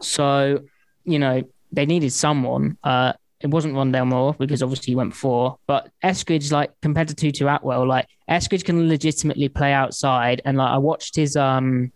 [0.01, 0.63] So,
[1.03, 2.77] you know, they needed someone.
[2.83, 7.15] Uh, it wasn't Rondale Moore because obviously he went before, but Eskridge, like compared to
[7.15, 10.41] Tutu Atwell, like Eskridge can legitimately play outside.
[10.43, 11.91] And like I watched his, um,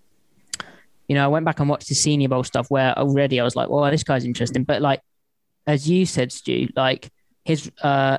[1.08, 3.58] you know, I went back and watched his Senior Bowl stuff where already I was
[3.58, 4.64] like, well, this guy's interesting.
[4.64, 5.02] But like,
[5.66, 7.10] as you said, Stu, like
[7.46, 8.18] his, uh,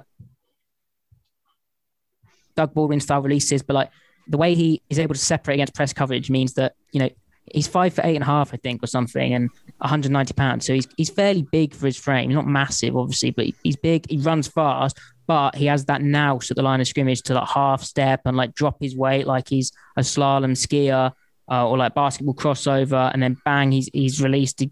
[2.57, 3.90] Doug Baldwin style releases, but like
[4.28, 7.11] the way he is able to separate against press coverage means that you know
[7.52, 10.66] he's five for eight and a half, I think, or something, and 190 pounds.
[10.66, 12.33] So he's he's fairly big for his frame.
[12.33, 14.09] Not massive, obviously, but he's big.
[14.09, 17.48] He runs fast, but he has that nous at the line of scrimmage to like
[17.48, 21.12] half step and like drop his weight like he's a slalom skier
[21.50, 24.70] uh, or like basketball crossover, and then bang, he's he's released the,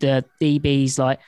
[0.00, 1.20] the DBs like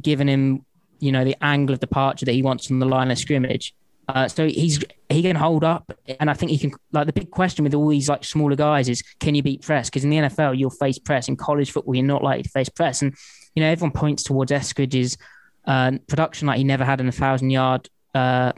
[0.00, 0.64] giving him
[0.98, 3.74] you know the angle of departure that he wants from the line of scrimmage.
[4.08, 6.72] Uh, so he's he can hold up, and I think he can.
[6.92, 9.90] Like the big question with all these like smaller guys is, can you beat press?
[9.90, 11.28] Because in the NFL, you'll face press.
[11.28, 13.02] In college football, you're not likely to face press.
[13.02, 13.14] And
[13.54, 15.18] you know, everyone points towards Eskridge's
[15.64, 18.52] uh, production like he never had in a thousand yard uh,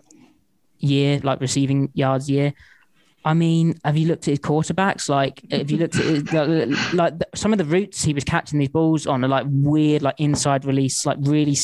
[0.79, 2.53] year, like receiving yards year.
[3.29, 5.11] I mean, have you looked at his quarterbacks?
[5.11, 8.59] Like, have you looked at his, like, like some of the routes he was catching
[8.59, 11.55] these balls on are like weird, like inside release, like really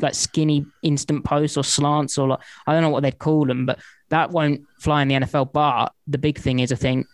[0.00, 3.66] like skinny instant posts or slants or like I don't know what they'd call them,
[3.66, 5.52] but that won't fly in the NFL.
[5.52, 7.06] But the big thing is, I think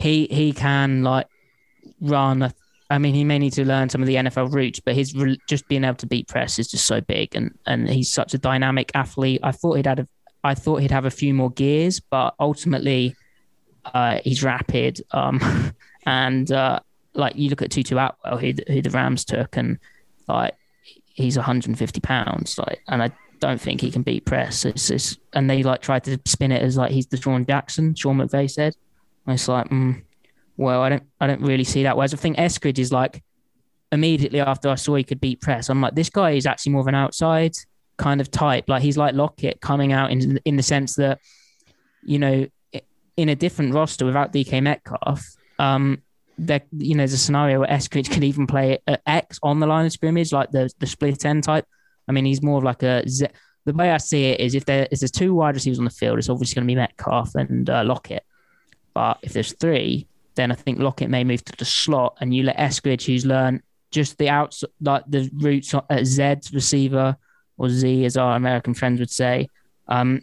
[0.00, 1.28] he he can like
[2.00, 2.52] run.
[2.90, 5.14] I mean, he may need to learn some of the NFL routes, but his
[5.46, 8.38] just being able to beat press is just so big, and and he's such a
[8.38, 9.38] dynamic athlete.
[9.44, 10.08] I thought he'd had a,
[10.42, 13.14] I thought he'd have a few more gears, but ultimately,
[13.84, 15.00] uh, he's rapid.
[15.10, 15.72] Um,
[16.06, 16.80] and uh,
[17.14, 19.78] like you look at Tutu Atwell, who, who the Rams took, and
[20.28, 20.54] like
[21.14, 23.10] he's 150 pounds, like, and I
[23.40, 24.64] don't think he can beat press.
[24.64, 27.94] It's, it's and they like tried to spin it as like he's DeSean Jackson.
[27.94, 28.74] Sean McVay said,
[29.26, 30.02] and it's like, mm,
[30.56, 31.96] well, I don't, I don't really see that.
[31.96, 33.22] Whereas I think Eskridge is like
[33.92, 36.82] immediately after I saw he could beat press, I'm like, this guy is actually more
[36.82, 37.52] of an outside
[38.00, 38.68] kind of type.
[38.68, 41.20] Like he's like Lockett coming out in in the sense that,
[42.02, 42.46] you know,
[43.16, 45.22] in a different roster without DK Metcalf,
[45.58, 46.02] um,
[46.38, 49.66] there you know there's a scenario where Eskridge could even play at X on the
[49.66, 51.66] line of scrimmage, like the the split end type.
[52.08, 53.28] I mean, he's more of like a Z-
[53.66, 55.90] the way I see it is if there is there's two wide receivers on the
[55.90, 58.24] field, it's obviously going to be Metcalf and uh, Lockett.
[58.94, 62.42] But if there's three, then I think Lockett may move to the slot, and you
[62.44, 67.16] let Eskridge, who's learned just the outs like the routes at Z's receiver
[67.60, 69.48] or Z, as our American friends would say.
[69.86, 70.22] Um,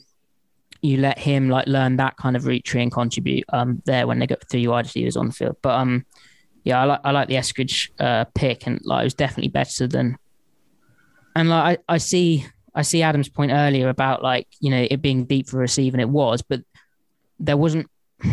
[0.82, 4.18] you let him like learn that kind of route tree and contribute um, there when
[4.18, 5.56] they got three wide receivers on the field.
[5.62, 6.04] But um,
[6.64, 9.86] yeah, I like I like the Eskridge uh, pick, and like it was definitely better
[9.86, 10.18] than.
[11.36, 15.02] And like I, I see I see Adam's point earlier about like you know it
[15.02, 16.62] being deep for receiving, it was, but
[17.40, 17.88] there wasn't.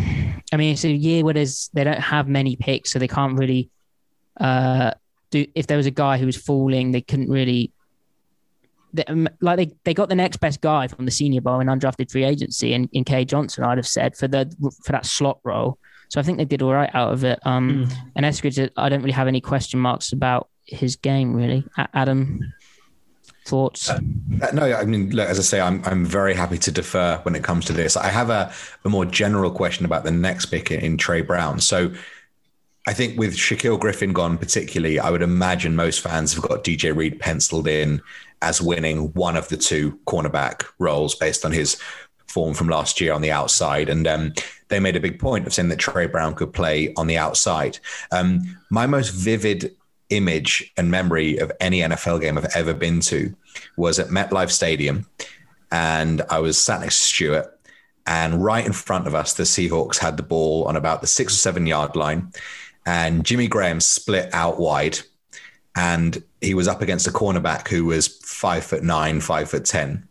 [0.51, 3.37] I mean, it's a year where there's they don't have many picks, so they can't
[3.37, 3.69] really
[4.39, 4.91] uh,
[5.29, 5.45] do.
[5.53, 7.71] If there was a guy who was falling, they couldn't really
[8.95, 11.67] they, um, like they, they got the next best guy from the Senior Bowl in
[11.67, 13.63] undrafted free agency in, in Cade Johnson.
[13.63, 14.51] I'd have said for the
[14.83, 15.77] for that slot role.
[16.09, 17.39] So I think they did all right out of it.
[17.45, 17.93] Um, mm.
[18.15, 21.65] And Eskridge, I don't really have any question marks about his game really.
[21.93, 22.53] Adam,
[23.45, 23.89] thoughts?
[23.89, 23.99] Uh,
[24.53, 27.43] no, I mean, look, as I say, I'm I'm very happy to defer when it
[27.43, 27.95] comes to this.
[27.95, 28.51] I have a,
[28.83, 31.59] a more general question about the next pick in, in Tre Brown.
[31.59, 31.93] So
[32.87, 36.95] I think with Shaquill Griffin gone, particularly, I would imagine most fans have got DJ
[36.95, 38.01] Reed penciled in
[38.41, 41.79] as winning one of the two cornerback roles based on his
[42.27, 43.89] form from last year on the outside.
[43.89, 44.33] And um,
[44.67, 47.79] they made a big point of saying that Tre Brown could play on the outside.
[48.11, 49.75] Um, my most vivid
[50.09, 53.33] image and memory of any NFL game I've ever been to
[53.77, 55.05] was at MetLife Stadium.
[55.71, 57.59] And I was sat next to Stuart.
[58.07, 61.33] And right in front of us, the Seahawks had the ball on about the six
[61.33, 62.31] or seven yard line
[62.85, 64.99] and Jimmy Graham split out wide,
[65.75, 70.07] and he was up against a cornerback who was five foot nine, five foot ten,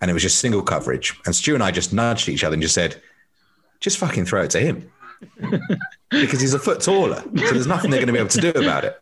[0.00, 1.18] and it was just single coverage.
[1.26, 3.00] And Stu and I just nudged each other and just said,
[3.80, 4.90] "Just fucking throw it to him."
[6.10, 7.22] because he's a foot taller.
[7.22, 9.00] So there's nothing they're going to be able to do about it.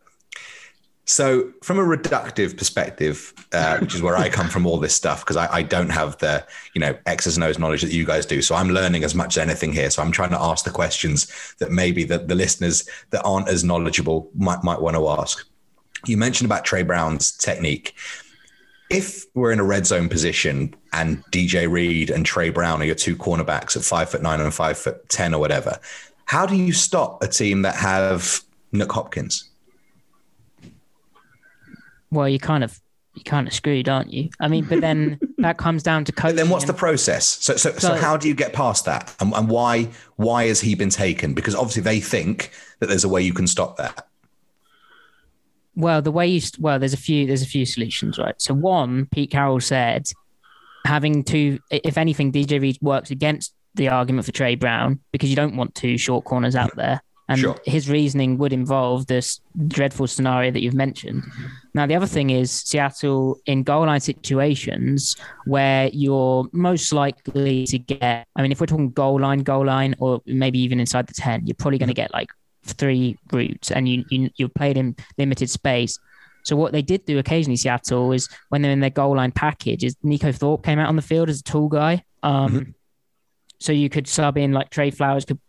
[1.09, 5.20] So, from a reductive perspective, uh, which is where I come from, all this stuff,
[5.20, 8.26] because I, I, don't have the you know X's and O's knowledge that you guys
[8.26, 8.42] do.
[8.42, 9.88] So I'm learning as much as anything here.
[9.88, 13.64] So I'm trying to ask the questions that maybe the, the listeners that aren't as
[13.64, 15.47] knowledgeable might might want to ask.
[16.07, 17.94] You mentioned about Tre Brown's technique.
[18.90, 22.94] If we're in a red zone position and DJ Reed and Tre Brown are your
[22.94, 25.78] two cornerbacks at five foot nine and five foot ten or whatever,
[26.24, 28.40] how do you stop a team that have
[28.72, 29.49] Nuk Hopkins?
[32.11, 32.80] well, you kind of
[33.14, 34.30] you kind of screwed, aren't you?
[34.38, 36.36] I mean, but then that comes down to coaching.
[36.36, 37.26] But then what's the process?
[37.26, 39.14] So, so, so, so, how do you get past that?
[39.20, 41.34] And, and why why has he been taken?
[41.34, 44.07] Because obviously they think that there's a way you can stop that.
[45.78, 48.34] Well, the way you well, there's a few there's a few solutions, right?
[48.42, 50.08] So one, Pete Carroll said
[50.84, 55.36] having two, if anything, DJ Reed works against the argument for Tre Brown because you
[55.36, 57.00] don't want two short corners out there.
[57.28, 57.56] And sure.
[57.64, 61.22] his reasoning would involve this dreadful scenario that you've mentioned.
[61.74, 65.14] Now, the other thing is Seattle in goal line situations
[65.44, 69.94] where you're most likely to get, I mean, if we're talking goal line, goal line,
[69.98, 72.30] or maybe even inside the 10, you're probably going to get like
[72.70, 75.98] three routes and you, you, you're played in limited space.
[76.44, 79.84] So what they did do occasionally, Seattle, is when they're in their goal line package,
[79.84, 82.04] is Neiko Thorpe came out on the field as a tall guy.
[82.22, 82.70] Um, mm-hmm.
[83.58, 85.40] So you could sub in like Tre Flowers, could,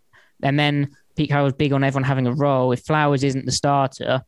[0.42, 2.72] and then Pete Carroll's big on everyone having a role.
[2.72, 4.24] If Flowers isn't the starter,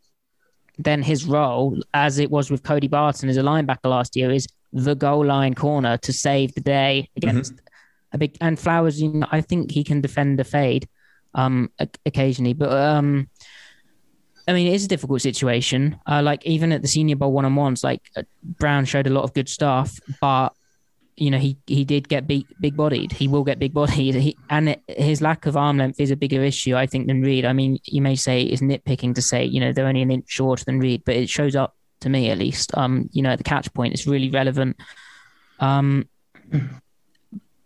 [0.78, 4.48] then his role, as it was with Cody Barton as a linebacker last year, is
[4.72, 7.66] the goal line corner to save the day against mm-hmm.
[8.14, 9.02] a big and Flowers.
[9.02, 10.88] You know, I think he can defend a fade
[11.34, 11.72] um,
[12.06, 13.30] occasionally, but um,
[14.48, 15.98] I mean, it is a difficult situation.
[16.06, 19.12] Uh, like even at the Senior Bowl one on ones, like uh, Brown showed a
[19.12, 20.50] lot of good stuff, but
[21.18, 23.12] you know, he he did get big big bodied.
[23.12, 26.16] He will get big bodied, he, and it, his lack of arm length is a
[26.16, 27.46] bigger issue, I think, than Reed.
[27.46, 30.30] I mean, you may say it's nitpicking to say you know they're only an inch
[30.30, 32.76] shorter than Reed, but it shows up to me at least.
[32.78, 34.78] Um, you know, at the catch point, it's really relevant.
[35.60, 36.10] Um,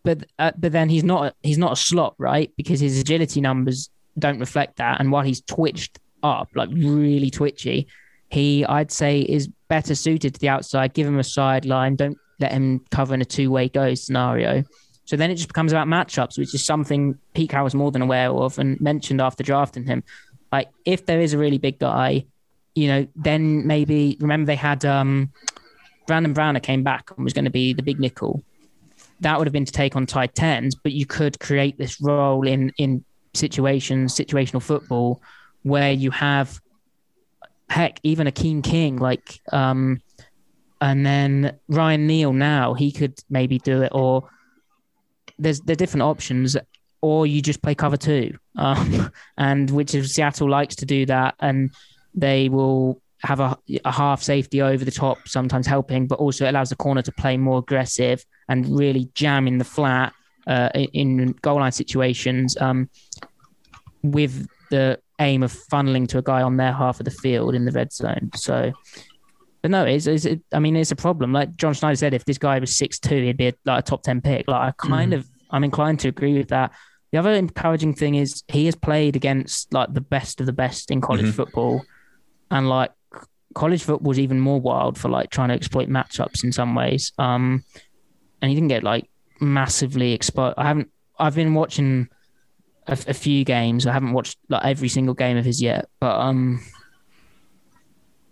[0.06, 2.52] but uh, but then he's not he's not a slot, right?
[2.56, 7.88] Because his agility numbers don't reflect that, and while he's twitched up, like really twitchy,
[8.30, 10.94] he I'd say is better suited to the outside.
[10.94, 11.96] Give him a sideline.
[11.96, 14.64] Don't let him cover in a two way go scenario.
[15.06, 18.32] So then it just becomes about matchups, which is something Pete was more than aware
[18.32, 20.04] of and mentioned after drafting him.
[20.52, 22.26] Like if there is a really big guy,
[22.76, 25.32] you know, then maybe remember they had um,
[26.08, 28.44] Brandon Browner came back and was going to be the big nickel.
[29.22, 32.48] That would have been to take on tight tens, but you could create this role
[32.48, 33.04] in in
[33.34, 35.22] situations, situational football,
[35.64, 36.60] where you have
[37.70, 40.02] heck, even Akeem King, like um,
[40.82, 44.30] and then Ryan Neal now he could maybe do it, or
[45.40, 46.58] there's there are different options,
[47.02, 51.36] or you just play cover two, um, and which is Seattle likes to do that,
[51.40, 51.72] and
[52.14, 56.50] they will have a, a, half safety over the top, sometimes helping, but also it
[56.50, 60.14] allows the corner to play more aggressive and really jam in the flat
[60.48, 62.90] uh, in goal line situations um,
[64.04, 67.66] with the aim of funneling to a guy on their half of the field in
[67.66, 68.30] the red zone.
[68.36, 68.72] So,
[69.62, 71.34] but no, it's, it's it, I mean, it's a problem.
[71.34, 73.82] Like John Schneider said, if this guy was six two, he'd be a, like a
[73.82, 74.48] top ten pick.
[74.48, 75.18] Like I kind mm.
[75.18, 76.72] of, I'm inclined to agree with that.
[77.12, 80.92] The other encouraging thing is he has played against like the best of the best
[80.92, 81.32] in college mm-hmm.
[81.32, 81.86] football,
[82.52, 82.92] and like
[83.56, 87.12] college football is even more wild for like trying to exploit matchups in some ways.
[87.18, 87.64] Um,
[88.42, 90.56] and he didn't get like massively exposed.
[90.58, 90.92] I haven't.
[91.18, 92.10] I've been watching
[92.86, 93.88] a, a, few games.
[93.88, 96.62] I haven't watched like every single game of his yet, but um,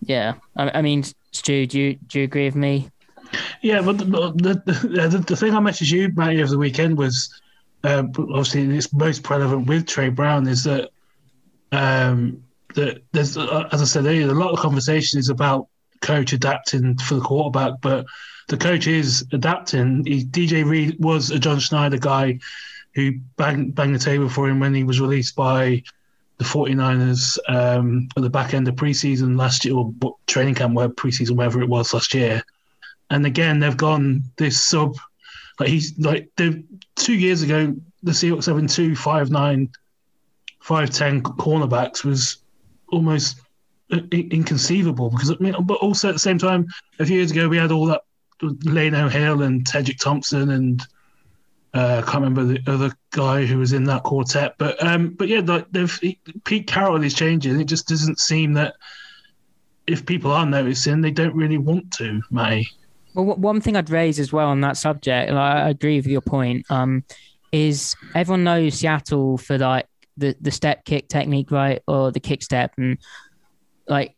[0.02, 0.36] yeah.
[0.56, 2.90] I, I mean, Stu, do you do you agree with me?
[3.62, 4.62] Yeah, but the the,
[5.10, 7.42] the, the thing I messaged you, Matty, over the weekend was
[7.84, 10.90] uh, obviously it's most relevant with Tre Brown is that
[11.72, 12.44] um,
[12.76, 15.68] that there's uh, as I said earlier, a lot of conversation is about
[16.02, 18.06] coach adapting for the quarterback, but
[18.50, 20.06] the coach is adapting.
[20.06, 22.40] He, DJ Reed was a John Schneider guy
[22.94, 25.82] who banged, banged the table for him when he was released by
[26.38, 29.94] the 49ers um, at the back end of preseason last year, or
[30.28, 32.44] training camp, where preseason, wherever it was last year.
[33.10, 34.96] And again, they've gone this sub,
[35.60, 39.70] like he's like two years ago, the Seahawks having two five nine,
[40.60, 42.43] five ten cornerbacks was
[42.94, 43.40] almost
[44.12, 46.68] inconceivable because I mean, but also at the same time,
[47.00, 48.02] a few years ago we had all that
[48.42, 50.82] Lano Hill and Tedric Thompson and
[51.74, 55.28] uh, I can't remember the other guy who was in that quartet, but um, but
[55.28, 56.00] yeah, like they've
[56.44, 57.60] Pete Carroll is changing.
[57.60, 58.76] It just doesn't seem that
[59.88, 62.68] if people are noticing, they don't really want to, May.
[63.16, 66.22] Well, one thing I'd raise as well on that subject, and I agree with your
[66.22, 67.04] point, um,
[67.52, 69.88] is everyone knows Seattle for like
[70.18, 72.98] the the step kick technique, right, or the kick step, and
[73.88, 74.16] like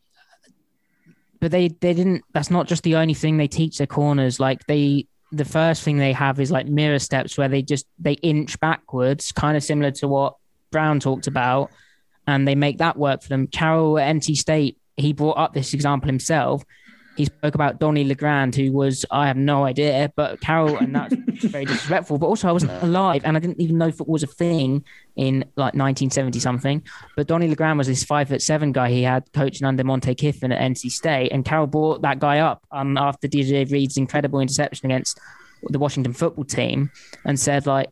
[1.40, 4.40] but they they didn't that's not just the only thing they teach their corners.
[4.40, 8.12] Like they the first thing they have is like mirror steps where they just they
[8.14, 10.36] inch backwards kind of similar to what
[10.70, 11.70] brown talked about
[12.26, 13.46] and they make that work for them.
[13.46, 16.64] Carroll at NC State he brought up this example himself
[17.16, 21.14] he spoke about Donnie Legrand, who was I have no idea, but Carroll, and that's
[21.44, 22.18] very disrespectful.
[22.18, 24.84] But also, I wasn't alive, and I didn't even know football was a thing
[25.16, 26.82] in like 1970 something.
[27.16, 30.52] But Donnie Legrand was this five foot seven guy he had coaching under Monte Kiffin
[30.52, 34.90] at NC State, and Carroll brought that guy up um, after DJ Reed's incredible interception
[34.90, 35.18] against
[35.62, 36.90] the Washington football team,
[37.24, 37.88] and said like,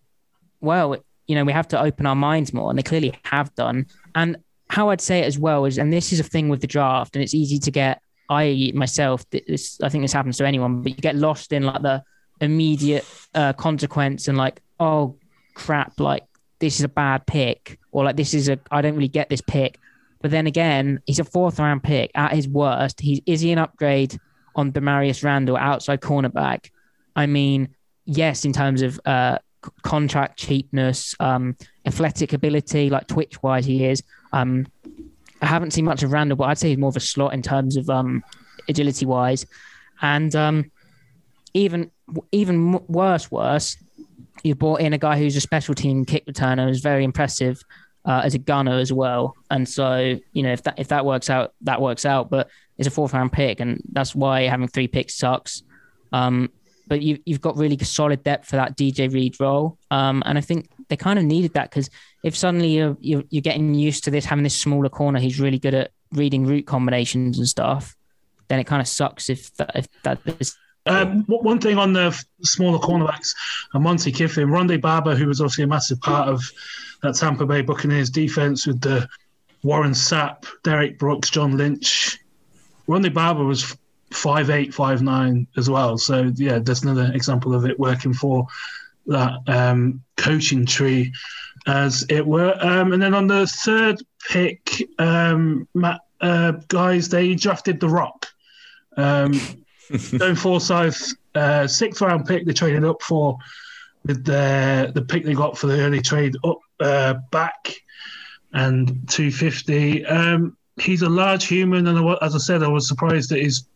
[0.61, 0.97] well,
[1.27, 3.87] you know, we have to open our minds more, and they clearly have done.
[4.15, 4.37] And
[4.69, 7.17] how I'd say it as well is, and this is a thing with the draft,
[7.17, 10.93] and it's easy to get I myself, this I think this happens to anyone, but
[10.93, 12.03] you get lost in like the
[12.41, 15.17] immediate uh, consequence and like, oh
[15.55, 16.25] crap, like
[16.59, 19.43] this is a bad pick, or like this is a I don't really get this
[19.43, 19.79] pick.
[20.23, 23.01] But then again, he's a fourth round pick at his worst.
[23.01, 24.19] He's is he an upgrade
[24.57, 26.71] on Damarious Randall outside cornerback?
[27.17, 27.75] I mean,
[28.07, 29.39] yes, in terms of uh,
[29.83, 31.57] contract cheapness, um,
[31.87, 34.03] athletic ability, like twitch wise, he is.
[34.33, 34.67] Um,
[35.43, 37.43] I haven't seen much of Randall, but I'd say he's more of a slot in
[37.43, 38.23] terms of um,
[38.69, 39.47] agility wise.
[40.01, 40.71] And um,
[41.53, 41.91] even
[42.33, 43.77] even worse, worse,
[44.43, 47.63] you brought in a guy who's a special team kick returner, who's very impressive
[48.05, 49.35] uh, as a gunner as well.
[49.51, 52.31] And so, you know, if that if that works out, that works out.
[52.31, 55.63] But it's a fourth round pick, and that's why having three picks sucks.
[56.13, 56.51] Um,
[56.87, 59.79] but you, you've got really solid depth for that DJ Reed role.
[59.91, 61.91] Um, and I think they kind of needed that because
[62.23, 65.59] if suddenly you're, you're, you're getting used to this having this smaller corner, he's really
[65.59, 67.97] good at reading route combinations and stuff.
[68.49, 70.57] Then it kind of sucks if that if that is.
[70.87, 73.35] Um, one thing on the smaller cornerbacks,
[73.73, 76.43] and Monte Kiffin, Rondé Barber, who was obviously a massive part of
[77.03, 79.09] that Tampa Bay Buccaneers defense with the
[79.63, 82.19] Warren Sapp, Derrick Brooks, John Lynch.
[82.87, 83.77] Rondé Barber was
[84.13, 85.97] five eight, five nine as well.
[85.97, 88.47] So yeah, there's another example of it working for
[89.07, 91.13] that um, coaching tree,
[91.67, 92.57] as it were.
[92.61, 98.27] Um, and then on the third pick, um, Matt, uh, guys, they drafted The Rock.
[98.97, 99.41] Um,
[100.19, 103.37] Going Forsyth, uh, sixth round pick, they traded up for
[104.07, 107.75] with the the pick they got for the early trade up uh, back
[108.55, 110.07] and 250.
[110.07, 113.67] Um, he's a large human, and as I said, I was surprised that his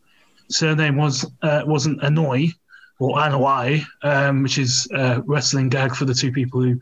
[0.51, 2.53] surname was uh, wasn't Anoy
[2.99, 6.81] or Anoa'i, um, which is a wrestling gag for the two people who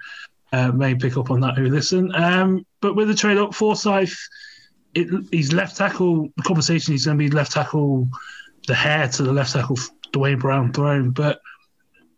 [0.53, 2.15] uh, may pick up on that who listen.
[2.15, 4.17] Um, but with the trade up, Forsyth,
[4.95, 6.29] it, he's left tackle.
[6.37, 8.09] The conversation he's going to be left tackle,
[8.67, 9.77] the hair to the left tackle,
[10.13, 11.11] Duane Brown thrown.
[11.11, 11.41] But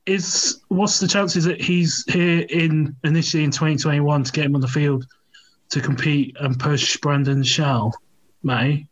[0.07, 4.61] is what's the chances that he's here in initially in 2021 to get him on
[4.61, 5.07] the field
[5.70, 7.92] to compete and push Brandon Shell,
[8.42, 8.86] May?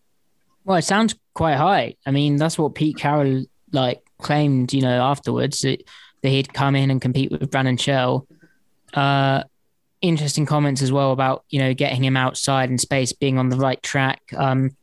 [0.64, 1.94] Well, it sounds quite high.
[2.04, 5.82] I mean, that's what Pete Carroll like claimed, you know, afterwards that,
[6.22, 8.26] that he'd come in and compete with Brandon Shell.
[8.94, 9.42] Uh,
[10.02, 13.56] interesting comments as well about you know getting him outside in space, being on the
[13.56, 14.76] right track, um,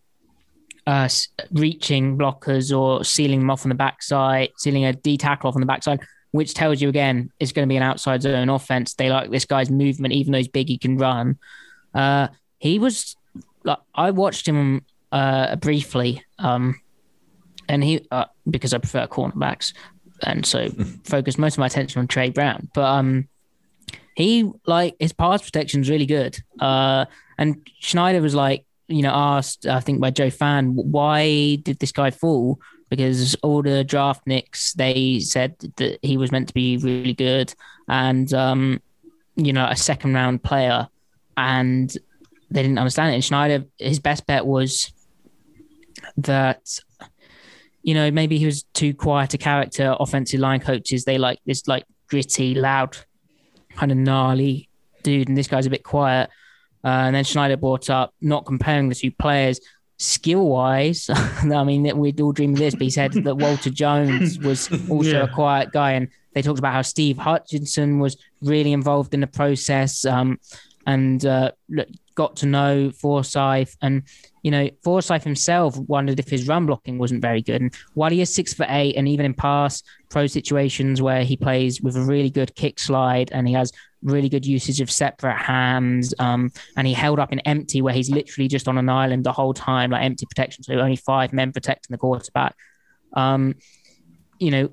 [0.87, 1.07] uh,
[1.51, 5.61] reaching blockers or sealing them off on the backside, sealing a D tackle off on
[5.61, 8.93] the backside, which tells you again it's going to be an outside zone offense.
[8.93, 11.37] They like this guy's movement, even though he's big, he can run.
[11.93, 12.27] Uh,
[12.59, 13.15] he was
[13.63, 16.79] like I watched him uh, briefly, um,
[17.73, 19.73] and he uh, because I prefer cornerbacks,
[20.21, 20.69] and so
[21.03, 22.69] focused most of my attention on Tre Brown.
[22.73, 23.27] But um,
[24.15, 26.37] he like his pass protection is really good.
[26.59, 27.05] Uh,
[27.37, 31.91] and Schneider was like, you know, asked I think by Joe Fann, why did this
[31.91, 32.59] guy fall?
[32.89, 37.53] Because all the draft nicks they said that he was meant to be really good
[37.87, 38.81] and um,
[39.35, 40.87] you know a second round player,
[41.35, 41.89] and
[42.51, 43.15] they didn't understand it.
[43.15, 44.93] And Schneider, his best bet was
[46.17, 46.79] that
[47.83, 49.95] you know maybe he was too quiet a character.
[49.99, 52.97] Offensive line coaches they like this like gritty, loud
[53.75, 54.69] kind of gnarly
[55.03, 56.29] dude, and this guy's a bit quiet.
[56.83, 59.59] Uh, and then Schneider brought up not comparing the two players
[59.97, 61.09] skill wise.
[61.09, 65.11] I mean, we'd all dream of this, but he said that Walter Jones was also
[65.11, 65.23] yeah.
[65.23, 65.91] a quiet guy.
[65.91, 70.39] And they talked about how Steve Hutchinson was really involved in the process um,
[70.85, 71.51] and uh,
[72.15, 73.75] got to know Forsyth.
[73.81, 74.03] And,
[74.41, 77.61] you know, Forsyth himself wondered if his run blocking wasn't very good.
[77.61, 81.37] And while he is six foot eight, and even in pass pro situations where he
[81.37, 85.37] plays with a really good kick slide and he has really good usage of separate
[85.37, 89.23] hands, um, and he held up in empty where he's literally just on an island
[89.23, 92.55] the whole time, like empty protection, so only five men protecting the quarterback.
[93.13, 93.55] Um,
[94.39, 94.69] you know,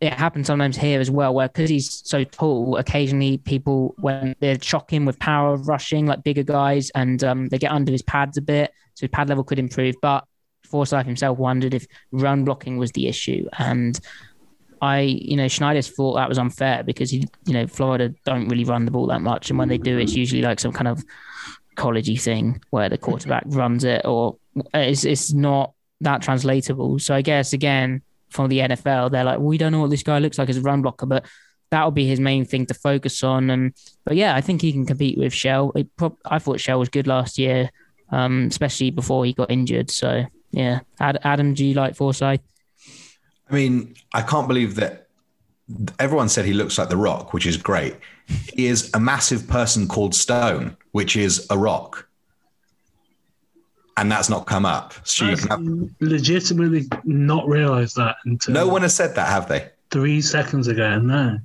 [0.00, 4.56] it happens sometimes here as well, where because he's so tall, occasionally people when they
[4.60, 8.36] shock him with power rushing, like bigger guys, and um, they get under his pads
[8.36, 9.96] a bit, so his pad level could improve.
[10.00, 10.24] But
[10.64, 13.98] Forsyth himself wondered if run blocking was the issue, and
[14.80, 18.64] I, you know, Schneider's thought that was unfair because he, you know, Florida don't really
[18.64, 21.02] run the ball that much, and when they do, it's usually like some kind of
[21.74, 24.36] collegey thing where the quarterback runs it, or
[24.74, 25.72] it's it's not
[26.02, 27.00] that translatable.
[27.00, 30.18] So I guess again from the NFL, they're like, we don't know what this guy
[30.18, 31.26] looks like as a run blocker, but
[31.70, 33.50] that'll be his main thing to focus on.
[33.50, 33.74] And
[34.04, 35.74] but yeah, I think he can compete with Shell.
[36.24, 37.70] I thought Shell was good last year,
[38.10, 39.90] um, especially before he got injured.
[39.90, 42.40] So yeah, Ad- Adam, do you like Forsyth?
[43.50, 45.08] I mean, I can't believe that
[45.98, 47.96] everyone said he looks like The Rock, which is great.
[48.54, 52.07] He is a massive person called Stone, which is a rock
[53.98, 54.94] and that's not come up.
[55.04, 59.48] So you can have, legitimately not realised that until no one has said that, have
[59.48, 59.68] they?
[59.90, 61.38] Three seconds ago, no.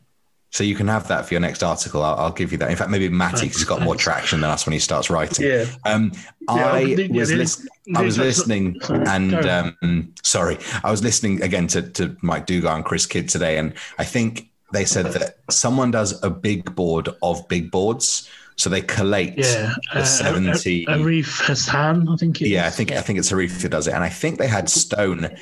[0.52, 2.04] So you can have that for your next article.
[2.04, 2.70] I'll, I'll give you that.
[2.70, 5.48] In fact, maybe Matty has got more traction than us when he starts writing.
[5.48, 5.66] Yeah.
[5.84, 6.12] Um,
[6.48, 11.82] yeah, I was lis- I was listening and um, sorry, I was listening again to
[11.82, 16.24] to Mike Dugar and Chris Kidd today, and I think they said that someone does
[16.24, 20.86] a big board of big boards so they collate yeah, the uh, 70.
[20.86, 23.00] Arif Hassan, I think Yeah, I think yeah.
[23.00, 23.94] I think it's Arif who does it.
[23.94, 25.36] And I think they had Stone,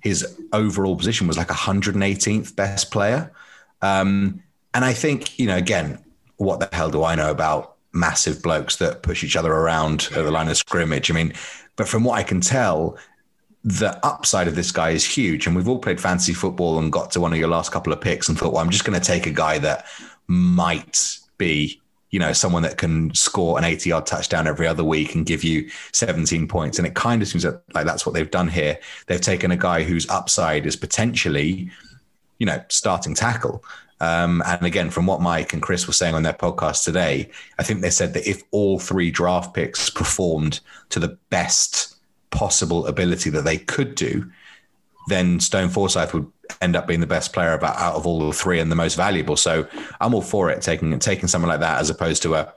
[0.00, 3.32] his overall position was like 118th best player.
[3.82, 4.42] Um,
[4.74, 5.98] and I think, you know, again,
[6.36, 10.24] what the hell do I know about massive blokes that push each other around at
[10.24, 11.10] the line of scrimmage?
[11.10, 11.32] I mean,
[11.76, 12.98] but from what I can tell,
[13.64, 15.46] the upside of this guy is huge.
[15.46, 18.00] And we've all played fantasy football and got to one of your last couple of
[18.00, 19.86] picks and thought, well, I'm just going to take a guy that
[20.28, 21.80] might be
[22.10, 25.42] you know, someone that can score an 80 yard touchdown every other week and give
[25.42, 26.78] you 17 points.
[26.78, 28.78] And it kind of seems like that's what they've done here.
[29.06, 31.70] They've taken a guy whose upside is potentially,
[32.38, 33.64] you know, starting tackle.
[34.00, 37.62] Um, and again, from what Mike and Chris were saying on their podcast today, I
[37.62, 41.96] think they said that if all three draft picks performed to the best
[42.30, 44.30] possible ability that they could do,
[45.08, 46.30] then Stone Forsyth would
[46.60, 48.94] end up being the best player about out of all the three and the most
[48.94, 49.36] valuable.
[49.36, 49.66] So
[50.00, 52.52] I'm all for it taking taking someone like that as opposed to a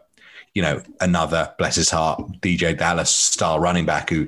[0.53, 4.27] you know another bless his heart DJ Dallas style running back who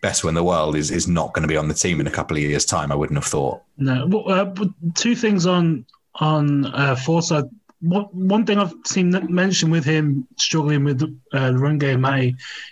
[0.00, 2.10] best in the world is is not going to be on the team in a
[2.10, 2.90] couple of years time.
[2.90, 3.62] I wouldn't have thought.
[3.76, 4.54] No, uh,
[4.94, 5.84] two things on
[6.16, 7.46] on uh, Forsyth.
[7.82, 11.02] One thing I've seen mentioned with him struggling with
[11.32, 12.04] uh, the run game,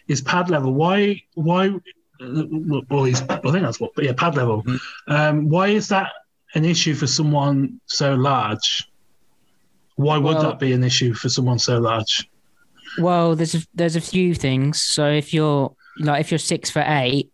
[0.06, 0.74] is pad level.
[0.74, 1.70] Why why
[2.20, 4.62] well, he's, I think that's what, but yeah, pad level.
[4.62, 5.12] Mm-hmm.
[5.12, 6.12] Um, why is that
[6.54, 8.88] an issue for someone so large?
[9.96, 12.28] Why would well, that be an issue for someone so large?
[12.98, 14.80] Well, there's a, there's a few things.
[14.80, 17.30] So if you're like if you're six for eight,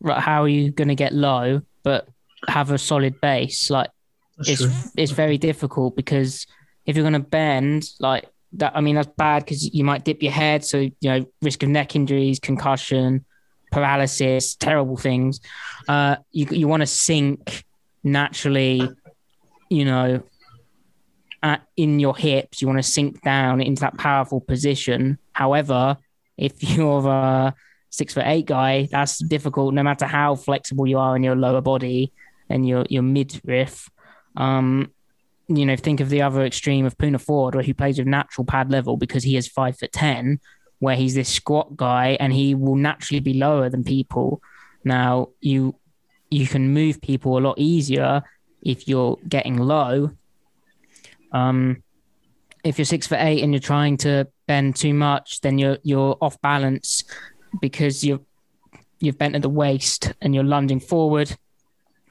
[0.00, 2.08] right, how are you going to get low but
[2.48, 3.70] have a solid base?
[3.70, 3.90] Like
[4.38, 4.72] it's true.
[4.96, 6.46] it's very difficult because
[6.86, 10.22] if you're going to bend like that, I mean that's bad because you might dip
[10.22, 13.24] your head, so you know risk of neck injuries, concussion,
[13.70, 15.40] paralysis, terrible things.
[15.88, 17.64] Uh, you you want to sink
[18.02, 18.88] naturally,
[19.68, 20.22] you know,
[21.42, 22.60] at, in your hips.
[22.60, 25.18] You want to sink down into that powerful position.
[25.32, 25.96] However,
[26.36, 27.54] if you're a
[27.90, 29.74] six foot eight guy, that's difficult.
[29.74, 32.12] No matter how flexible you are in your lower body
[32.48, 33.88] and your your midriff.
[34.36, 34.92] Um,
[35.48, 38.44] you know, think of the other extreme of Poona Ford, where he plays with natural
[38.44, 40.40] pad level because he is five foot ten,
[40.80, 44.42] where he's this squat guy and he will naturally be lower than people.
[44.84, 45.76] Now you
[46.30, 48.22] you can move people a lot easier
[48.62, 50.10] if you're getting low.
[51.32, 51.82] Um,
[52.64, 56.16] if you're six foot eight and you're trying to bend too much, then you're you're
[56.20, 57.04] off balance
[57.60, 58.20] because you're
[59.00, 61.34] you've bent at the waist and you're lunging forward.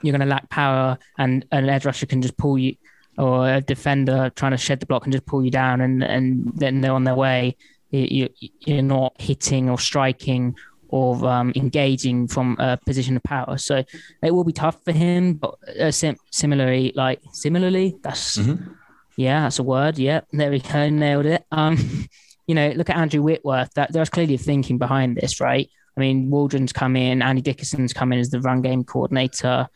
[0.01, 2.75] You're going to lack power, and an edge rusher can just pull you,
[3.17, 6.51] or a defender trying to shed the block can just pull you down, and and
[6.55, 7.57] then they're on their way.
[7.91, 10.55] You, you- you're not hitting or striking
[10.89, 13.57] or um, engaging from a position of power.
[13.57, 13.83] So
[14.23, 15.33] it will be tough for him.
[15.35, 18.75] But uh, sim- similarly, like similarly, that's Mhm.
[19.15, 19.99] yeah, that's a word.
[19.99, 21.45] Yeah, there we go, nailed it.
[21.51, 21.77] Um,
[22.47, 23.71] you know, look at Andrew Whitworth.
[23.75, 25.69] That there's clearly a thinking behind this, right?
[25.95, 29.67] I mean, Waldron's come in, Andy Dickerson's come in as the run game coordinator.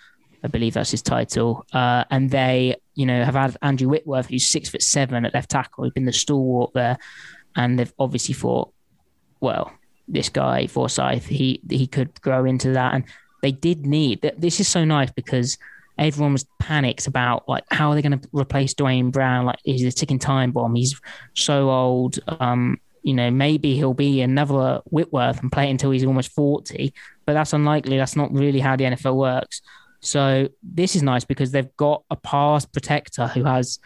[0.43, 1.65] I believe that's his title.
[1.73, 5.51] Uh, and they, you know, have had Andrew Whitworth, who's six foot seven at left
[5.51, 6.97] tackle, who's been the stalwart there.
[7.55, 8.71] And they've obviously thought,
[9.39, 9.71] well,
[10.07, 12.93] this guy Forsyth, he he could grow into that.
[12.93, 13.05] And
[13.41, 15.57] they did need th- this is so nice because
[15.97, 19.45] everyone was panicked about like how are they going to replace Duane Brown?
[19.45, 20.75] Like he's a ticking time bomb.
[20.75, 20.99] He's
[21.33, 22.19] so old.
[22.27, 26.93] Um, you know, maybe he'll be another Whitworth and play until he's almost forty,
[27.25, 27.97] but that's unlikely.
[27.97, 29.61] That's not really how the NFL works.
[29.99, 33.79] So this is nice because they've got a pass protector who has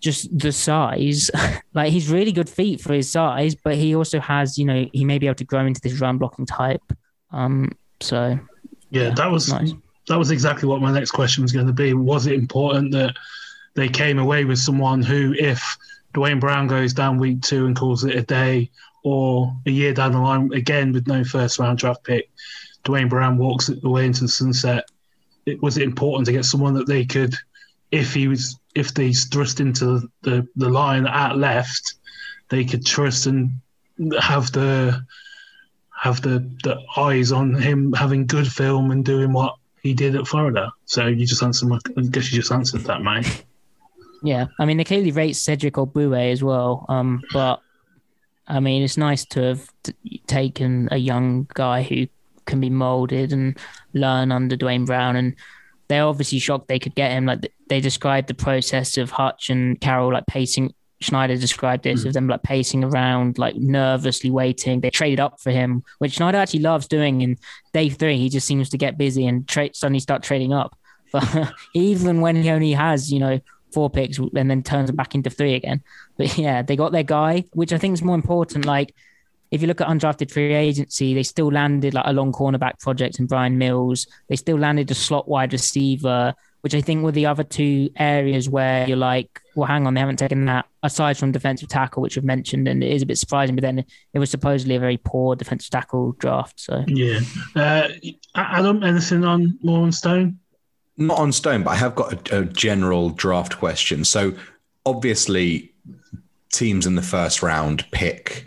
[0.00, 1.30] just the size.
[1.74, 5.04] like he's really good feet for his size, but he also has, you know, he
[5.04, 6.82] may be able to grow into this run blocking type.
[7.30, 8.38] Um, so
[8.90, 9.72] Yeah, Yeah, that was nice.
[10.08, 11.94] that was exactly what my next question was going to be.
[11.94, 13.16] Was it important that
[13.74, 15.76] they came away with someone who, if
[16.14, 18.70] Duane Brown goes down week two and calls it a day,
[19.04, 22.30] or a year down the line again with no first round draft pick,
[22.84, 24.84] Duane Brown walks away into the sunset?
[25.46, 27.34] It, was it important to get someone that they could,
[27.90, 31.94] if he was, if they thrust into the the line at left,
[32.48, 33.50] they could trust and
[34.20, 35.04] have the
[36.00, 40.28] have the, the eyes on him having good film and doing what he did at
[40.28, 40.72] Florida.
[40.84, 41.78] So you just answered my.
[41.96, 43.44] I guess you just answered that, mate.
[44.22, 46.86] Yeah, I mean they clearly rate Cedric Ogbuehi as well.
[46.88, 47.60] Um, but
[48.46, 52.06] I mean it's nice to have t- taken a young guy who
[52.46, 53.58] can be molded and
[53.92, 55.34] learn under Duane Brown, and
[55.88, 57.26] they're obviously shocked they could get him.
[57.26, 60.74] Like they described the process of Hutch and Carroll like pacing.
[61.00, 62.12] Schneider described this of mm-hmm.
[62.12, 64.80] them like pacing around, like nervously waiting.
[64.80, 67.20] They traded up for him, which Schneider actually loves doing.
[67.20, 67.38] In
[67.72, 70.76] day three, he just seems to get busy and tra- suddenly start trading up.
[71.10, 73.40] But even when he only has, you know,
[73.72, 75.82] four picks and then turns it back into three again.
[76.16, 78.64] But yeah, they got their guy, which I think is more important.
[78.64, 78.94] Like
[79.50, 83.18] if you look at undrafted free agency, they still landed like a long cornerback project
[83.18, 84.06] in Bryan Mills.
[84.28, 88.48] They still landed a slot wide receiver, which I think were the other two areas
[88.48, 92.16] where you're like, well, hang on, they haven't taken that aside from defensive tackle, which
[92.16, 93.54] we've mentioned, and it is a bit surprising.
[93.54, 96.60] But then it was supposedly a very poor defensive tackle draft.
[96.60, 97.20] So Yeah.
[97.54, 97.88] Uh,
[98.34, 100.40] Adam, anything on more on Stone?
[101.00, 104.04] Not on stone, but I have got a, a general draft question.
[104.04, 104.34] So
[104.84, 105.72] obviously,
[106.50, 108.46] teams in the first round pick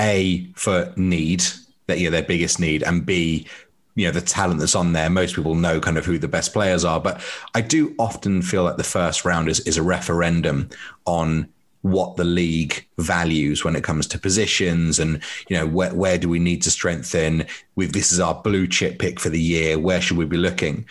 [0.00, 1.44] A for need,
[1.86, 3.46] that yeah, their biggest need, and B,
[3.94, 5.10] you know, the talent that's on there.
[5.10, 7.20] Most people know kind of who the best players are, but
[7.54, 10.70] I do often feel like the first round is, is a referendum
[11.04, 11.48] on
[11.82, 16.28] what the league values when it comes to positions and you know where, where do
[16.28, 17.46] we need to strengthen?
[17.76, 19.78] With this is our blue chip pick for the year.
[19.78, 20.86] Where should we be looking?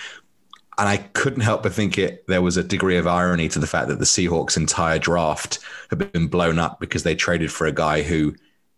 [0.78, 3.68] And I couldn't help but think it there was a degree of irony to the
[3.68, 7.72] fact that the Seahawks entire draft had been blown up because they traded for a
[7.72, 8.36] guy who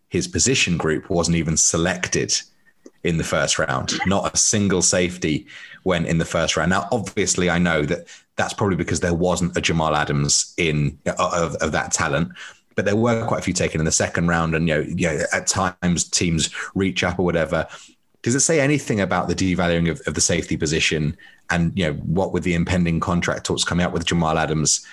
[0.10, 2.34] his position group wasn't even selected
[3.04, 3.94] in the first round.
[4.06, 5.48] Not a single safety
[5.84, 6.72] went in the first round.
[6.72, 11.56] Now, obviously, I know that that's probably because there wasn't a Jamal Adams in of,
[11.56, 12.32] of that talent.
[12.76, 15.08] But there were quite a few taken in the second round, and you know, you
[15.08, 17.68] know, at times teams reach up or whatever.
[18.22, 21.18] Does it say anything about the devaluing of, of the safety position
[21.50, 24.86] and you know what with the impending contract talks coming out with Jamal Adams?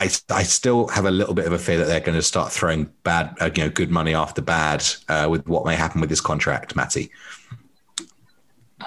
[0.00, 2.52] I, I still have a little bit of a fear that they're going to start
[2.52, 6.10] throwing bad, uh, you know, good money after bad uh, with what may happen with
[6.10, 7.10] this contract, Matty.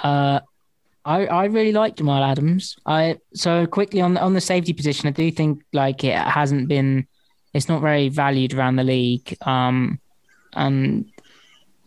[0.03, 0.41] Uh,
[1.05, 2.76] I, I really like Jamal Adams.
[2.86, 7.08] I so quickly on on the safety position, I do think like it hasn't been,
[7.53, 9.36] it's not very valued around the league.
[9.41, 10.01] Um,
[10.53, 11.05] and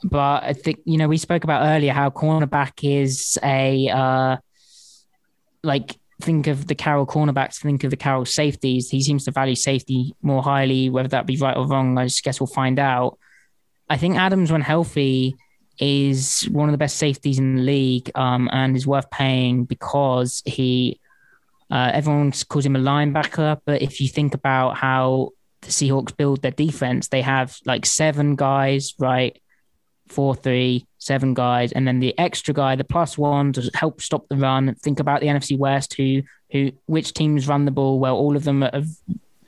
[0.03, 4.37] but I think you know we spoke about earlier how cornerback is a uh,
[5.63, 8.91] like think of the Carroll cornerbacks, think of the Carroll safeties.
[8.91, 10.91] He seems to value safety more highly.
[10.91, 13.19] Whether that be right or wrong, I just guess we'll find out.
[13.89, 15.37] I think Adams, when healthy,
[15.79, 20.43] is one of the best safeties in the league um, and is worth paying because
[20.45, 21.01] he,
[21.71, 23.61] uh, everyone calls him a linebacker.
[23.65, 25.31] But if you think about how
[25.63, 29.41] the Seahawks build their defense, they have like seven guys, right?
[30.11, 34.29] Four, three, seven guys, and then the extra guy, the plus one, to help stop
[34.29, 34.75] the run.
[34.75, 38.01] Think about the NFC West, who, who, which teams run the ball?
[38.01, 38.89] Well, all of them have,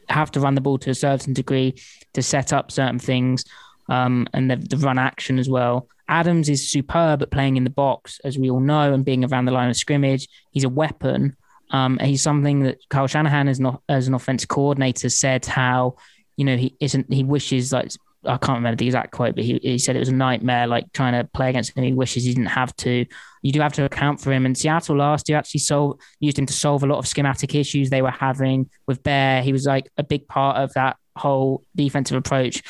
[0.08, 1.74] have to run the ball to a certain degree
[2.12, 3.44] to set up certain things,
[3.88, 5.88] um, and the, the run action as well.
[6.08, 9.46] Adams is superb at playing in the box, as we all know, and being around
[9.46, 10.28] the line of scrimmage.
[10.52, 11.36] He's a weapon.
[11.70, 15.96] Um, he's something that Kyle Shanahan, as, not, as an offensive coordinator, said how
[16.36, 17.12] you know he isn't.
[17.12, 17.90] He wishes like
[18.24, 20.92] I can't remember the exact quote, but he, he said it was a nightmare, like
[20.92, 21.84] trying to play against him.
[21.84, 23.04] He wishes he didn't have to.
[23.42, 24.46] You do have to account for him.
[24.46, 27.90] And Seattle last year actually solved, used him to solve a lot of schematic issues
[27.90, 29.42] they were having with Bear.
[29.42, 32.62] He was like a big part of that whole defensive approach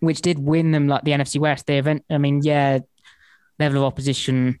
[0.00, 1.66] which did win them like the NFC West.
[1.66, 2.80] They event, I mean, yeah,
[3.58, 4.60] level of opposition,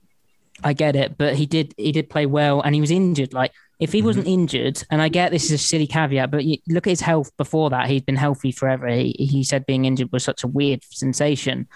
[0.62, 3.32] I get it, but he did he did play well, and he was injured.
[3.32, 4.06] Like if he mm-hmm.
[4.06, 7.00] wasn't injured, and I get this is a silly caveat, but you, look at his
[7.00, 7.88] health before that.
[7.88, 8.88] He'd been healthy forever.
[8.88, 11.68] He, he said being injured was such a weird sensation.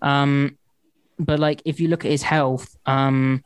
[0.00, 0.56] Um,
[1.18, 3.42] but like if you look at his health, um,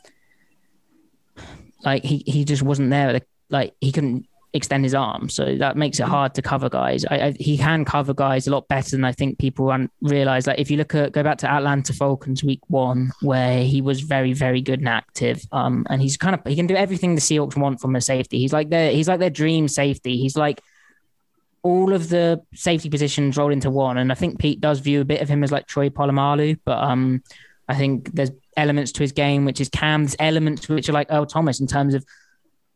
[1.84, 3.20] like he he just wasn't there.
[3.48, 5.28] Like he couldn't extend his arm.
[5.28, 7.04] So that makes it hard to cover guys.
[7.06, 10.46] I, I, he can cover guys a lot better than I think people realize.
[10.46, 14.00] Like if you look at go back to Atlanta Falcons week one, where he was
[14.00, 17.20] very very good and active, um, and he's kind of he can do everything the
[17.20, 18.38] Seahawks want from a safety.
[18.38, 20.16] He's like their he's like their dream safety.
[20.16, 20.60] He's like
[21.62, 25.04] all of the safety positions rolled into one, and I think Pete does view a
[25.04, 27.22] bit of him as like Troy Polamalu, but um,
[27.68, 31.24] I think there's elements to his game which is Cam's elements which are like Earl
[31.24, 32.04] Thomas in terms of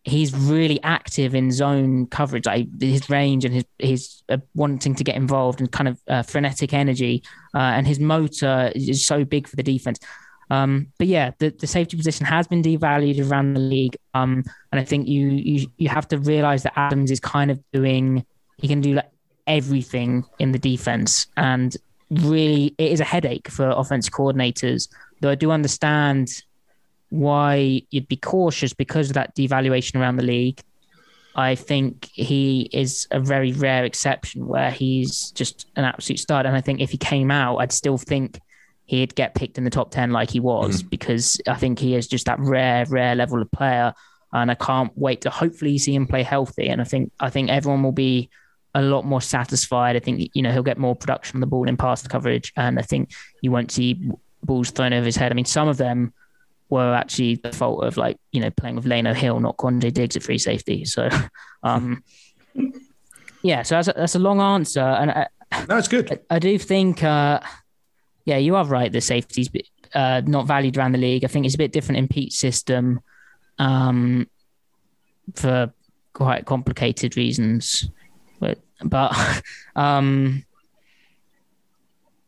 [0.06, 2.46] he's really active in zone coverage.
[2.46, 6.22] Like his range and his his uh, wanting to get involved and kind of uh,
[6.22, 7.22] frenetic energy,
[7.54, 9.98] uh, and his motor is so big for the defense.
[10.48, 14.80] Um, but yeah, the, the safety position has been devalued around the league, um, and
[14.80, 18.24] I think you you you have to realize that Adams is kind of doing
[18.58, 19.10] he can do like
[19.46, 21.76] everything in the defense, and
[22.10, 24.88] really it is a headache for offense coordinators.
[25.20, 26.28] Though I do understand
[27.16, 30.62] why you'd be cautious because of that devaluation around the league.
[31.34, 36.46] I think he is a very rare exception where he's just an absolute stud.
[36.46, 38.40] And I think if he came out, I'd still think
[38.86, 40.90] he'd get picked in the top 10 like he was mm.
[40.90, 43.92] because I think he is just that rare, rare level of player.
[44.32, 46.68] And I can't wait to hopefully see him play healthy.
[46.68, 48.30] And I think I think everyone will be
[48.76, 49.96] a lot more satisfied.
[49.96, 52.78] I think you know he'll get more production on the ball in pass coverage, and
[52.78, 53.10] I think
[53.40, 54.10] you won't see
[54.42, 55.32] balls thrown over his head.
[55.32, 56.12] I mean, some of them
[56.68, 60.16] were actually the fault of like you know playing with Lano Hill, not Quandre Diggs
[60.16, 60.84] at free safety.
[60.84, 61.08] So,
[61.62, 62.02] um,
[63.42, 65.26] yeah, so that's a, that's a long answer, and I,
[65.68, 66.10] no, it's good.
[66.12, 67.40] I, I do think, uh,
[68.24, 68.90] yeah, you are right.
[68.90, 69.48] The safety's
[69.94, 71.24] uh, not valued around the league.
[71.24, 73.00] I think it's a bit different in Pete's system,
[73.58, 74.28] um,
[75.34, 75.72] for
[76.12, 77.88] quite complicated reasons,
[78.40, 79.14] but but
[79.76, 80.44] um,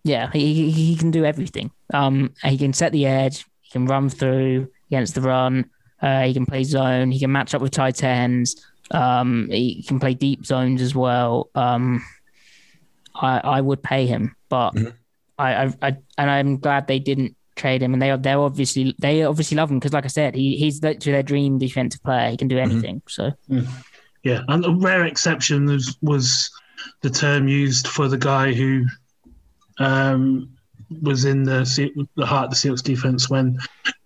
[0.05, 1.71] yeah, he he can do everything.
[1.93, 3.45] Um, he can set the edge.
[3.69, 5.69] He can run through against the run.
[6.01, 7.11] Uh, he can play zone.
[7.11, 8.65] He can match up with tight ends.
[8.91, 11.51] Um, he can play deep zones as well.
[11.55, 12.03] Um,
[13.15, 14.89] I I would pay him, but mm-hmm.
[15.39, 17.93] I, I, I and I'm glad they didn't trade him.
[17.93, 20.83] And they are they're obviously they obviously love him because, like I said, he he's
[20.83, 22.31] literally their dream defensive player.
[22.31, 22.71] He can do mm-hmm.
[22.71, 23.03] anything.
[23.03, 23.09] Mm-hmm.
[23.09, 23.69] So mm.
[24.23, 26.51] yeah, and a rare exception was was
[27.03, 28.87] the term used for the guy who
[29.79, 30.57] um,
[31.03, 33.59] was in the the heart of the Seahawks defense when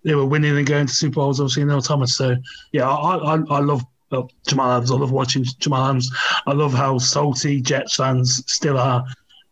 [0.05, 1.41] they were winning and going to Super Bowls.
[1.41, 2.17] Obviously, Neil Thomas.
[2.17, 2.37] So
[2.73, 4.93] yeah, I I, I love well, Jamal Adams.
[4.93, 6.11] I love watching Jamal Adams.
[6.47, 9.05] I love how salty Jets fans still are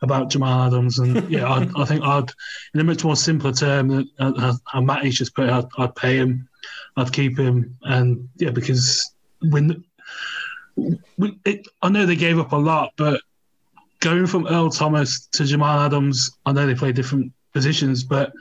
[0.03, 0.99] about Jamal Adams.
[0.99, 2.31] And yeah, I, I think I'd,
[2.75, 6.17] in a much more simpler term, uh, how Matty just put it, I'd, I'd, pay
[6.17, 6.49] him,
[6.97, 9.83] I'd keep him, and yeah, because when
[10.77, 13.21] we, it, I know they gave up a lot, but
[14.01, 18.33] going from Earl Thomas to Jamal Adams, I know they play different positions, but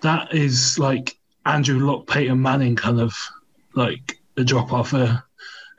[0.00, 1.16] that is like
[1.46, 3.16] Andrew Luck, Peyton Manning kind of
[3.74, 4.92] like a drop off.
[4.92, 5.18] Uh,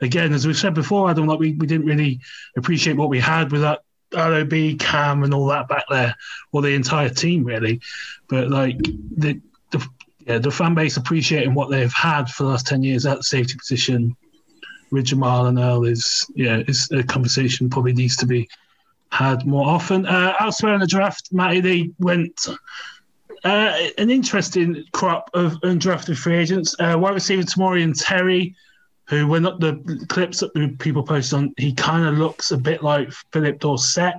[0.00, 2.20] again, as we've said before, Adam, like we, we didn't really
[2.56, 3.82] appreciate what we had with that
[4.14, 6.14] ROB, Kam, and all that back there,
[6.52, 7.80] or the entire team really.
[8.28, 9.40] But like the,
[9.70, 9.86] the
[10.26, 13.22] yeah, the fan base appreciating what they've had for the last ten years at the
[13.22, 14.16] safety position
[14.90, 18.48] with Jamal and Earl is yeah, it's a conversation probably needs to be
[19.14, 20.06] had more often.
[20.06, 22.48] Uh, elsewhere in the draft, Matty, they went
[23.44, 26.74] uh, an interesting crop of undrafted free agents.
[26.80, 27.44] Uh, wide receiver
[27.76, 28.56] and Terry,
[29.04, 33.12] who when the clips that people posted on, he kind of looks a bit like
[33.32, 34.14] Phillip Dorsett,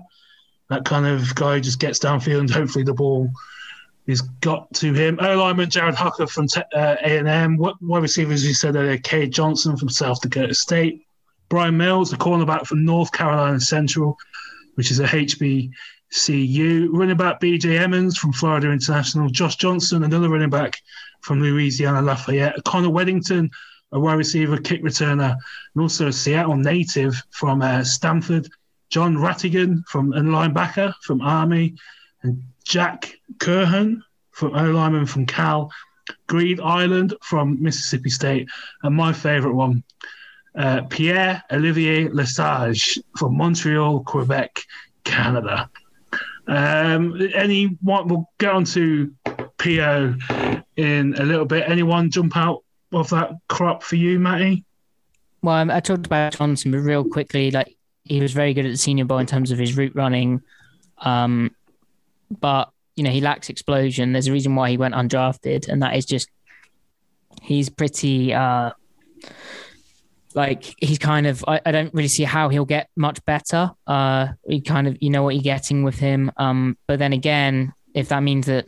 [0.70, 3.30] That kind of guy who just gets downfield and hopefully the ball
[4.08, 5.20] is got to him.
[5.22, 7.58] O lineman Jared Hocker from uh, A&M.
[7.58, 11.06] Wide receivers, you said earlier, Cade Johnson from South Dakota State.
[11.50, 14.18] Bryan Mills, the cornerback from North Carolina Central,
[14.76, 16.88] which is a HBCU.
[16.92, 19.30] Running back BJ Emmons from Florida International.
[19.30, 20.78] Josh Johnson, another running back
[21.22, 22.64] from Louisiana Lafayette.
[22.64, 23.50] Connor Wedington,
[23.92, 25.36] a wide receiver, kick returner,
[25.74, 28.48] and also a Seattle native from uh, Stanford.
[28.90, 31.76] John Rattigan from a linebacker from Army,
[32.22, 34.02] and Jake Curhan
[34.32, 35.72] from O lineman from Cal.
[36.28, 38.48] Greg Eiland from Mississippi State,
[38.84, 39.84] and my favorite one,
[40.58, 44.62] uh, Pierre Olivier Lestage from Montreal, Quebec,
[45.04, 45.70] Canada.
[46.48, 49.14] Um, anyone, we'll get on to
[49.58, 50.16] PO
[50.78, 51.70] in a little bit.
[51.70, 54.64] Anyone jump out of that crop for you, Matty?
[55.42, 59.06] Well, I talked about Johnson, real quickly, like he was very good at the Senior
[59.06, 60.42] Bowl in terms of his route running,
[61.00, 61.56] um,
[62.40, 64.12] but you know he lacks explosion.
[64.14, 66.30] There's a reason why he went undrafted, and that is just
[67.42, 68.34] he's pretty.
[68.34, 68.72] Uh,
[70.36, 73.72] like he's kind of I, I, don't really see how he'll get much better.
[73.88, 76.32] Uh he kind of you know what you're getting with him.
[76.38, 78.66] Um but then again, if that means that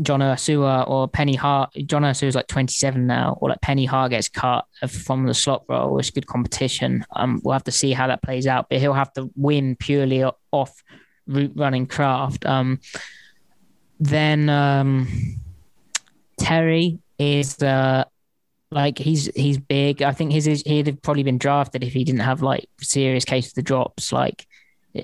[0.00, 4.10] John Ursua or Penny Hart John Ursua is like 27 now, or like Penny Hart
[4.10, 7.04] gets cut from the slot role, it's good competition.
[7.16, 8.68] Um we'll have to see how that plays out.
[8.70, 10.84] But he'll have to win purely off
[11.26, 12.46] route running craft.
[12.46, 12.78] Um
[13.98, 15.08] then um
[16.38, 18.04] Terry is uh
[18.70, 20.02] like he's he's big.
[20.02, 23.48] I think his he'd have probably been drafted if he didn't have like serious case
[23.48, 24.12] of the drops.
[24.12, 24.46] Like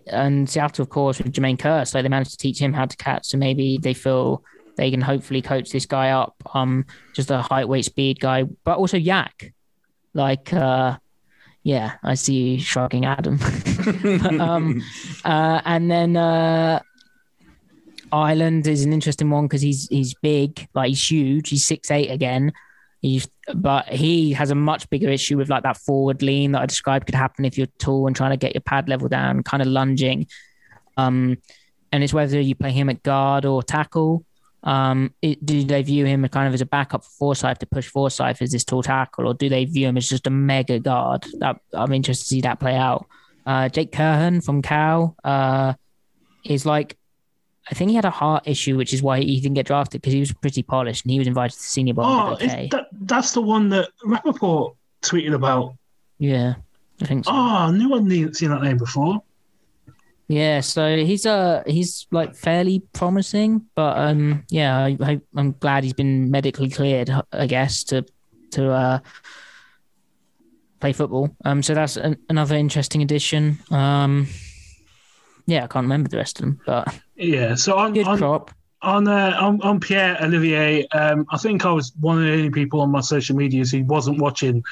[0.07, 2.97] and Seattle, of course, with Jermaine Kearse, like they managed to teach him how to
[2.97, 3.27] catch.
[3.27, 4.45] So maybe they feel
[4.77, 6.37] they can hopefully coach this guy up.
[6.55, 9.53] Um, just a height, weight, speed guy, but also YAC.
[10.15, 10.99] Like, uh,
[11.63, 13.39] yeah, I see you shrugging, Adam.
[14.41, 14.83] um,
[15.25, 16.81] uh, and then uh,
[18.13, 21.49] Eiland is an interesting one because he's he's big, like he's huge.
[21.49, 22.53] He's six eight again,
[23.03, 26.67] He's, but he has a much bigger issue with like that forward lean that I
[26.67, 29.63] described could happen if you're tall and trying to get your pad level down, kind
[29.63, 30.27] of lunging.
[30.97, 31.39] Um,
[31.93, 34.25] and it's whether you play him at guard or tackle.
[34.63, 37.89] Um, it, do they view him kind of as a backup for Forsythe to push
[37.89, 41.25] Forsythe as this tall tackle, or do they view him as just a mega guard?
[41.39, 43.07] That I'm interested to see that play out.
[43.45, 45.75] Uh, Jake Curhan from Cal uh,
[46.45, 46.97] is like
[47.71, 50.13] I think he had a heart issue, which is why he didn't get drafted because
[50.13, 52.05] he was pretty polished and he was invited to Senior Bowl.
[52.07, 52.69] Oh, okay.
[52.71, 55.75] that, that's the one that Rapoport tweeted about.
[56.19, 56.55] Yeah,
[57.03, 57.33] I think so.
[57.35, 59.23] Oh, no one seen that name before.
[60.29, 65.93] Yeah, so he's uh he's like fairly promising, but um yeah, I, I'm glad he's
[65.93, 68.05] been medically cleared, I guess, to
[68.53, 68.99] to uh
[70.81, 71.35] play football.
[71.45, 73.59] Um, so that's an, another interesting addition.
[73.71, 74.29] Um,
[75.47, 77.55] yeah, I can't remember the rest of them, but yeah.
[77.55, 78.51] So on good on, crop.
[78.83, 82.51] On, uh, on on Pierre Olivier, um, I think I was one of the only
[82.51, 84.63] people on my social medias who wasn't watching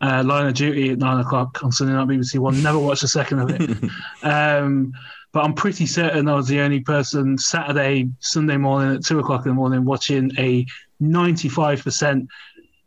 [0.00, 2.62] uh, Line of Duty at nine o'clock on Sunday night BBC One.
[2.62, 3.90] Never watched a second of it.
[4.22, 4.92] um,
[5.32, 9.46] but I'm pretty certain I was the only person Saturday, Sunday morning at two o'clock
[9.46, 10.66] in the morning watching a
[11.00, 12.26] 95%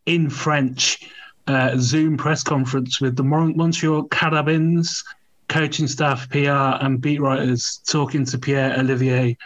[0.05, 1.09] in French
[1.47, 5.03] uh, Zoom press conference with the Montreal Carabins
[5.47, 9.37] coaching staff, PR, and beat writers talking to Pierre Olivier.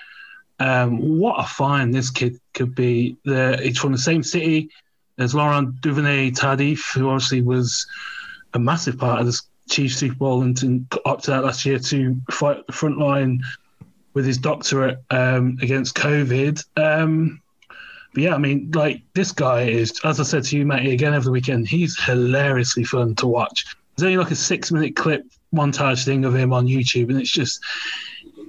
[0.59, 3.17] Um, what a find this kid could be.
[3.25, 4.69] The, he's from the same city
[5.17, 7.87] as Laurent Duvernay Tardif, who obviously was
[8.53, 12.65] a massive part of this Chiefs Super Bowl and opted out last year to fight
[12.65, 13.41] the front line
[14.13, 16.63] with his doctorate um, against COVID.
[16.75, 17.41] Um,
[18.13, 21.13] but yeah, I mean, like this guy is, as I said to you, Matty, again
[21.13, 23.65] over the weekend, he's hilariously fun to watch.
[23.95, 25.23] There's only like a six minute clip
[25.53, 27.63] montage thing of him on YouTube, and it's just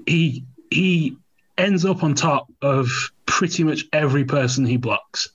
[0.06, 1.16] he he
[1.58, 2.88] ends up on top of
[3.26, 5.28] pretty much every person he blocks.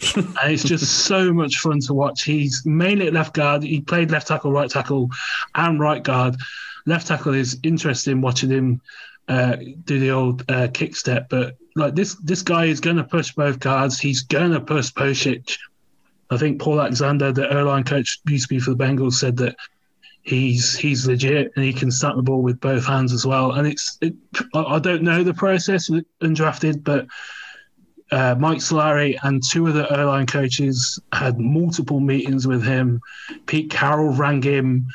[0.16, 2.22] and it's just so much fun to watch.
[2.22, 3.62] He's mainly at left guard.
[3.62, 5.10] He played left tackle, right tackle,
[5.54, 6.36] and right guard.
[6.86, 8.80] Left tackle is interesting watching him
[9.28, 13.04] uh, do the old uh, kick step, but like this this guy is going to
[13.04, 14.00] push both guards.
[14.00, 15.56] He's going to push Pocic.
[16.30, 19.36] I think Paul Alexander, the O line coach, used to be for the Bengals, said
[19.36, 19.56] that
[20.22, 23.52] he's he's legit and he can snap the ball with both hands as well.
[23.52, 24.14] And it's it,
[24.54, 25.90] I don't know the process
[26.22, 27.06] undrafted, but
[28.12, 33.00] uh, Mike Solari and two of the O line coaches had multiple meetings with him.
[33.46, 34.86] Pete Carroll rang him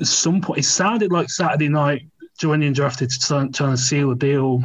[0.00, 0.60] at some point.
[0.60, 2.06] It sounded like Saturday night,
[2.38, 4.64] joining drafted to try, trying to seal a deal.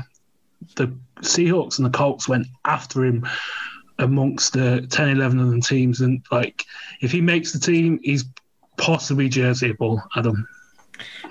[0.75, 3.27] The Seahawks and the Colts went after him
[3.99, 6.01] amongst the 10, 11 of them teams.
[6.01, 6.65] And like,
[7.01, 8.23] if he makes the team, he's
[8.81, 10.47] possibly jerseyable, Adam.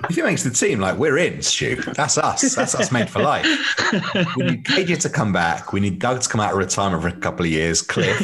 [0.08, 1.76] If he makes the team, like we're in, Stu.
[1.76, 2.54] That's us.
[2.54, 3.44] That's us made for life.
[4.36, 5.72] We need KJ to come back.
[5.72, 7.82] We need Doug to come out of retirement for a couple of years.
[7.82, 8.18] Cliff,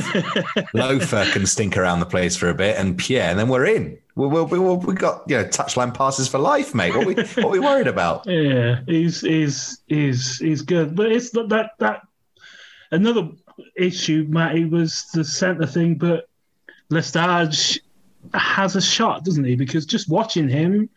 [0.75, 3.99] Loafer can stink around the place for a bit, and Pierre, and then we're in.
[4.15, 6.97] We we we we got you know touchline passes for life, mate.
[6.97, 8.27] What we what are we worried about?
[8.37, 12.03] Yeah, he's he's he's he's good, but it's not that that
[12.91, 13.29] another
[13.77, 16.29] issue, Matty, was the centre thing, but
[16.91, 17.81] Lestage
[18.35, 19.57] has a shot, doesn't he?
[19.57, 20.89] Because just watching him,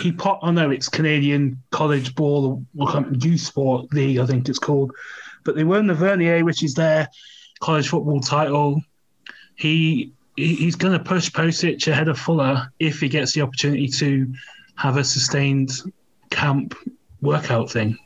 [0.00, 0.40] he pop.
[0.42, 2.64] I know it's Canadian College Ball
[3.20, 4.92] Youth Sport League, I think it's called,
[5.44, 7.08] but they won the Vanier, which is their
[7.60, 8.80] college football title.
[9.56, 14.32] He he's going to push Pocic ahead of Fuller if he gets the opportunity to
[14.76, 15.70] have a sustained
[16.30, 16.74] camp
[17.20, 17.98] workout thing.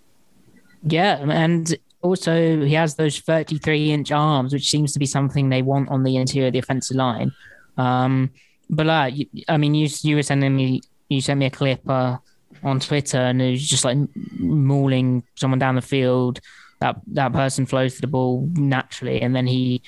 [0.83, 5.63] Yeah, and also he has those 33 inch arms, which seems to be something they
[5.63, 7.33] want on the interior of the offensive line.
[7.77, 8.31] Um,
[8.69, 9.11] but uh,
[9.49, 12.19] I mean, you you were sending me you sent me a clip uh,
[12.63, 13.99] on Twitter, and it was just like
[14.39, 16.41] mauling someone down the field.
[16.81, 19.83] That that person flows to the ball naturally, and then he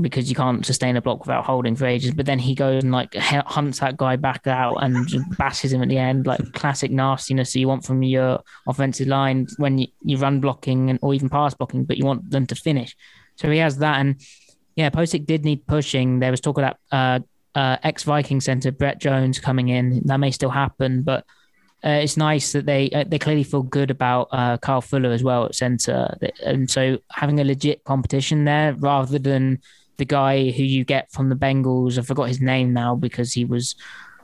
[0.00, 2.12] because you can't sustain a block without holding for ages.
[2.14, 5.88] But then he goes and like hunts that guy back out and bashes him at
[5.88, 10.40] the end, like classic nastiness you want from your offensive line when you, you run
[10.40, 12.96] blocking and or even pass blocking, but you want them to finish.
[13.36, 14.20] So he has that, and
[14.76, 16.20] yeah, Pocic did need pushing.
[16.20, 17.20] There was talk of that uh,
[17.54, 20.02] uh, ex Viking center Brett Jones coming in.
[20.04, 21.24] That may still happen, but
[21.84, 25.22] uh, it's nice that they uh, they clearly feel good about uh, Kyle Fuller as
[25.22, 29.60] well at center, and so having a legit competition there rather than
[29.96, 31.98] the guy who you get from the Bengals.
[31.98, 33.76] I forgot his name now because he was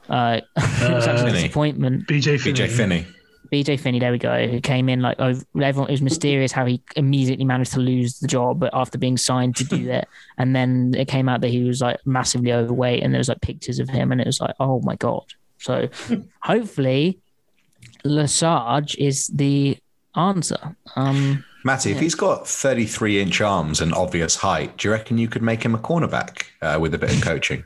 [0.09, 2.07] uh, such a disappointment.
[2.07, 2.59] BJ Finney.
[2.59, 3.07] BJ Finney.
[3.51, 4.47] BJ Finney, there we go.
[4.47, 5.89] Who came in like oh, everyone.
[5.89, 9.65] It was mysterious how he immediately managed to lose the job, after being signed to
[9.65, 13.19] do that, and then it came out that he was like massively overweight, and there
[13.21, 15.25] was like pictures of him, and it was like, oh my god.
[15.59, 15.89] So
[16.43, 17.19] hopefully,
[18.05, 19.79] Lestage is the
[20.15, 20.77] answer.
[20.95, 21.97] Um, Matty, yeah.
[21.97, 25.65] if he's got 33 inch arms and obvious height, do you reckon you could make
[25.65, 27.65] him a cornerback uh, with a bit of coaching?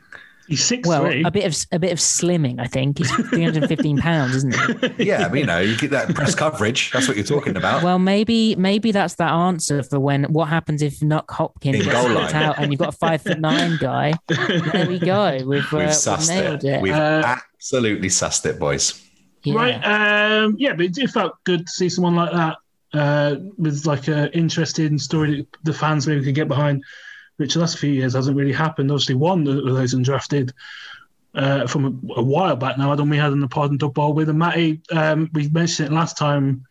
[0.51, 0.85] He's six.
[0.85, 1.23] Well, three.
[1.23, 2.97] a bit of a bit of slimming, I think.
[2.97, 5.05] He's 315 pounds, isn't he?
[5.05, 6.91] Yeah, but, you know, you get that press coverage.
[6.91, 7.83] That's what you're talking about.
[7.83, 12.33] Well, maybe maybe that's that answer for when what happens if Nuk Hopkins In gets
[12.33, 14.11] out and you've got a five foot nine guy.
[14.27, 15.37] there we go.
[15.45, 16.63] We've, we've uh, sussed it.
[16.65, 16.81] it.
[16.81, 19.01] We've uh, absolutely sussed it, boys.
[19.43, 19.55] Yeah.
[19.55, 19.75] Right.
[19.75, 22.57] Um, yeah, but it felt good to see someone like that
[22.93, 26.83] uh, with like an interesting story that the fans maybe could get behind,
[27.41, 28.91] which the last few years hasn't really happened.
[28.91, 30.51] Obviously, one of those undrafted
[31.35, 32.91] uh, from a, a, while back now.
[32.91, 34.81] I don't we had in the pod and dub ball with and Matty.
[34.91, 36.65] Um, we mentioned it last time,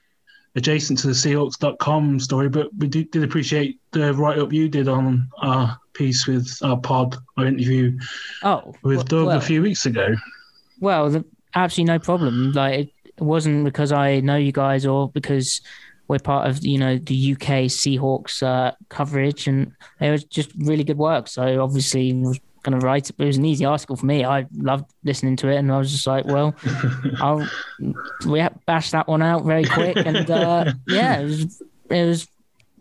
[0.55, 4.89] adjacent to the Seahawks.com story, but we did, did appreciate the write up you did
[4.89, 7.99] on our piece with our pod, our interview.
[8.43, 10.15] Oh, with Doug well, a few weeks ago.
[10.81, 11.25] Well, the,
[11.55, 12.53] absolutely no problem.
[12.53, 15.61] Like it wasn't because I know you guys or because
[16.11, 20.83] we're part of you know the UK Seahawks uh, coverage, and it was just really
[20.83, 21.29] good work.
[21.29, 24.07] So obviously, I was going to write it, but it was an easy article for
[24.07, 24.25] me.
[24.25, 26.53] I loved listening to it, and I was just like, well,
[27.21, 27.49] I'll
[28.27, 32.29] we bash that one out very quick, and uh, yeah, it was, it was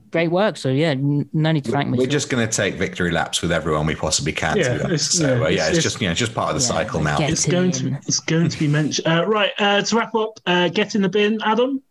[0.09, 0.57] great work.
[0.57, 1.99] So yeah, no need to thank me.
[1.99, 4.57] We're just going to take victory laps with everyone we possibly can.
[4.57, 6.79] Yeah, it's, so uh, yeah, it's, it's, just you know just part of the yeah,
[6.79, 7.17] cycle now.
[7.19, 9.07] It's going to it's going to be mentioned.
[9.07, 11.83] Uh, right uh, to wrap up, uh, get in the bin, Adam.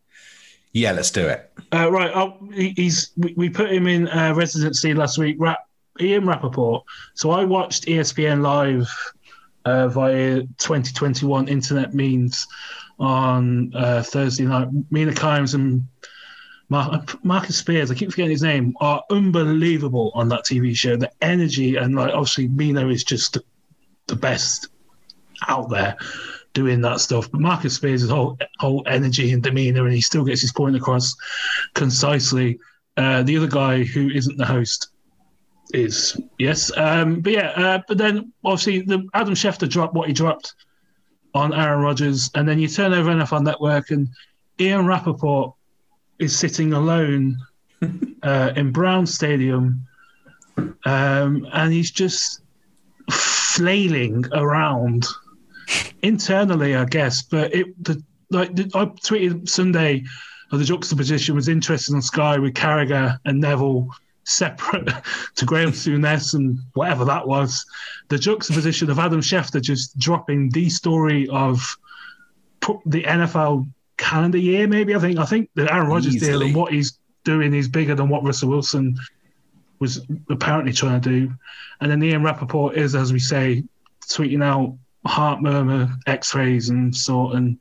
[0.79, 1.51] Yeah, let's do it.
[1.73, 5.35] Uh, right, I'll, he's we, put him in uh, residency last week.
[5.41, 5.59] Rap,
[6.01, 6.85] Ian Rapoport.
[7.15, 8.89] So I watched ESPN live
[9.65, 12.47] uh, via 2021 internet means
[13.01, 14.69] on uh, Thursday night.
[14.93, 15.83] Mina Kimes and
[16.69, 20.97] Mar- Marcus Spears, I keep forgetting his name, are unbelievable on that TV show.
[20.97, 23.43] The energy and like obviously Mina is just the,
[24.07, 24.69] the best
[25.49, 25.97] out there
[26.53, 27.31] doing that stuff.
[27.31, 31.15] But Marcus Spears' whole whole energy and demeanor, and he still gets his point across
[31.75, 32.59] concisely.
[32.97, 34.89] Uh, the other guy who isn't the host
[35.73, 40.15] is yes, um, but yeah, uh, but then obviously the Adam Schefter dropped what he
[40.15, 40.55] dropped
[41.35, 44.09] on Aaron Rodgers, and then you turn over NFL Network, and
[44.61, 45.55] Ian Rapoport
[46.19, 47.39] is sitting alone
[48.23, 49.87] uh, in Brown Stadium,
[50.85, 52.41] um, and he's just
[53.11, 55.07] flailing around
[56.03, 57.23] internally, I guess.
[57.23, 60.05] But it the like the, I tweeted Sunday
[60.53, 63.89] of the juxtaposition was interesting on Sky with Carragher and Neville
[64.25, 64.89] separate
[65.35, 67.65] to Graham Souness and whatever that was.
[68.09, 71.77] The juxtaposition of Adam Schefter just dropping the story of
[72.87, 74.95] the NFL calendar year, maybe.
[74.95, 76.31] I think I think the Aaron Rodgers Easily.
[76.31, 78.97] deal and what he's doing is bigger than what Russell Wilson
[79.81, 80.01] was
[80.31, 81.33] apparently trying to do.
[81.81, 83.65] And then Ian Rapoport is, as we say,
[84.07, 84.77] tweeting out
[85.07, 87.35] heart murmur, X-rays, and sort.
[87.35, 87.59] And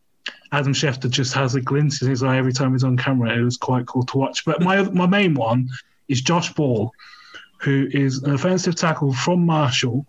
[0.51, 3.37] Adam Schefter just has a glint in his eye every time he's on camera.
[3.37, 4.45] It was quite cool to watch.
[4.45, 5.69] But my my main one
[6.07, 6.91] is Josh Ball,
[7.59, 10.05] who is an offensive tackle from Marshall.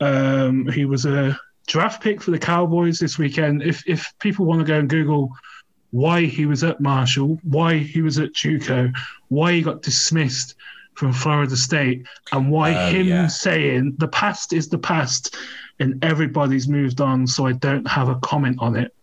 [0.00, 3.62] Um, he was a draft pick for the Cowboys this weekend.
[3.62, 5.30] If if people want to go and Google
[5.92, 8.92] why he was at Marshall, why he was at JUCO,
[9.28, 10.54] why he got dismissed
[10.94, 13.26] from Florida State, and why uh, him yeah.
[13.26, 15.36] saying the past is the past
[15.80, 18.94] and everybody's moved on, so I don't have a comment on it,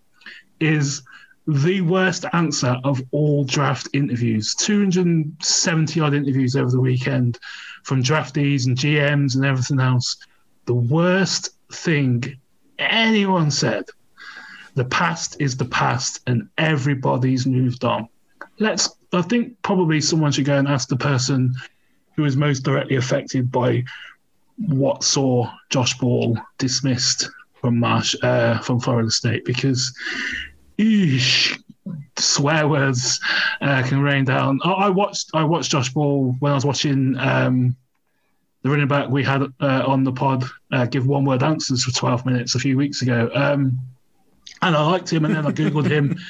[0.60, 1.02] is
[1.48, 4.54] the worst answer of all draft interviews.
[4.56, 7.40] 270 odd interviews over the weekend
[7.84, 10.18] from draftees and GMs and everything else.
[10.66, 12.38] The worst thing
[12.78, 13.86] anyone said
[14.76, 18.10] the past is the past and everybody's moved on.
[18.60, 21.56] Let's, I think probably someone should go and ask the person
[22.16, 23.84] who is most directly affected by
[24.58, 27.30] what saw Josh Ball dismissed
[27.62, 29.94] from Marsh uh, from Florida State because
[30.78, 31.60] eesh,
[32.18, 33.20] swear words
[33.62, 34.60] uh, can rain down.
[34.64, 37.76] I, I, watched I watched Josh Ball when I was watching um,
[38.64, 41.92] the running back we had uh, on the pod uh, give one word answers for
[41.92, 43.30] 12 minutes a few weeks ago.
[43.34, 43.80] Um,
[44.62, 46.18] and I liked him, and then I googled him.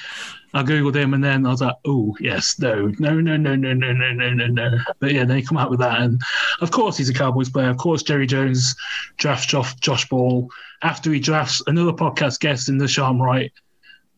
[0.53, 3.73] I googled him, and then I was like, "Oh yes, no, no, no, no, no,
[3.73, 6.21] no, no, no, no, no." But yeah, they come out with that, and
[6.61, 7.69] of course he's a Cowboys player.
[7.69, 8.75] Of course, Jerry Jones
[9.17, 10.49] drafts Josh, Josh Ball
[10.81, 13.51] after he drafts another podcast guest in the Sean Wright,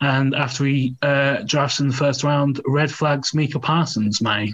[0.02, 4.54] and after he uh, drafts in the first round, red flags Micah Parsons, May.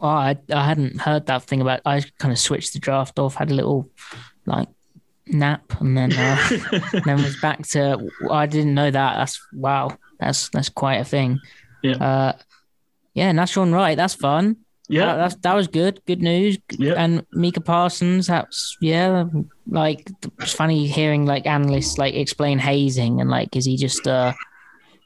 [0.00, 1.80] Oh, I I hadn't heard that thing about.
[1.84, 3.88] I kind of switched the draft off, had a little
[4.44, 4.68] like
[5.28, 6.48] nap, and then uh,
[7.04, 8.08] then was back to.
[8.30, 9.16] I didn't know that.
[9.16, 9.96] That's wow.
[10.18, 11.40] That's that's quite a thing.
[11.82, 11.96] Yeah.
[11.96, 12.32] Uh,
[13.14, 13.96] yeah, Sean Wright.
[13.96, 14.58] That's fun.
[14.88, 16.00] Yeah, that, that's that was good.
[16.06, 16.58] Good news.
[16.78, 16.94] Yeah.
[16.96, 18.28] And Micah Parsons.
[18.28, 19.24] That's yeah.
[19.68, 20.08] Like
[20.38, 24.32] it's funny hearing like analysts like explain hazing and like is he just uh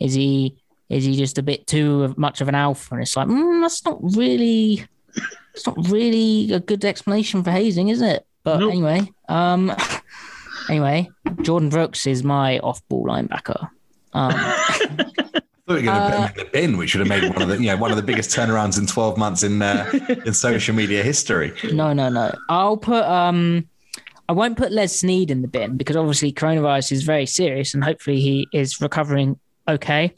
[0.01, 0.57] is he
[0.89, 2.95] is he just a bit too much of an alpha?
[2.95, 4.85] And it's like mm, that's not really.
[5.53, 8.25] It's not really a good explanation for hazing, is it?
[8.45, 8.71] But nope.
[8.71, 9.75] anyway, um,
[10.71, 13.69] anyway, Jordyn Brooks is my off-ball linebacker.
[14.13, 17.07] Um, I thought you were going to uh, put him in the bin, which would
[17.07, 19.43] have made one of the you know one of the biggest turnarounds in twelve months
[19.43, 19.91] in uh,
[20.27, 21.53] in social media history.
[21.73, 22.33] No, no, no.
[22.49, 23.69] I'll put um,
[24.29, 27.85] I won't put Les Snead in the bin because obviously coronavirus is very serious and
[27.85, 29.39] hopefully he is recovering
[29.69, 30.15] okay.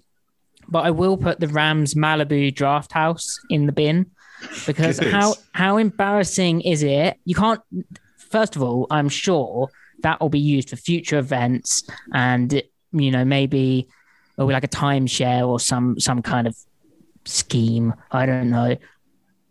[0.68, 4.10] But I will put the Rams Malibu draft house in the bin
[4.66, 7.18] because how how embarrassing is it?
[7.24, 7.60] You can't
[8.30, 9.68] first of all, I'm sure
[10.02, 12.62] that will be used for future events and
[12.92, 13.88] you know maybe
[14.38, 16.56] be like a timeshare or some some kind of
[17.24, 17.94] scheme.
[18.10, 18.76] I don't know.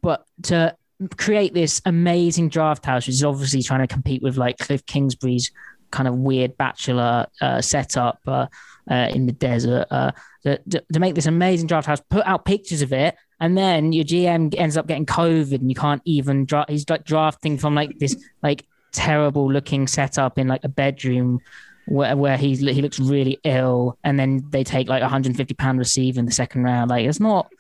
[0.01, 0.75] But to
[1.17, 5.51] create this amazing draft house which is obviously trying to compete with like Kliff Kingsbury's
[5.89, 8.45] kind of weird bachelor uh, setup uh,
[8.89, 10.11] uh, in the desert uh,
[10.43, 10.59] to,
[10.93, 14.53] to, make this amazing draft house put out pictures of it and then your gm
[14.57, 18.15] ends up getting covid and you can't even draft he's like drafting from like this
[18.41, 21.39] like terrible looking setup in like a bedroom
[21.87, 26.19] where, where he's he looks really ill, and then they take like 150 pound receiver
[26.19, 26.89] in the second round.
[26.89, 27.51] Like it's not.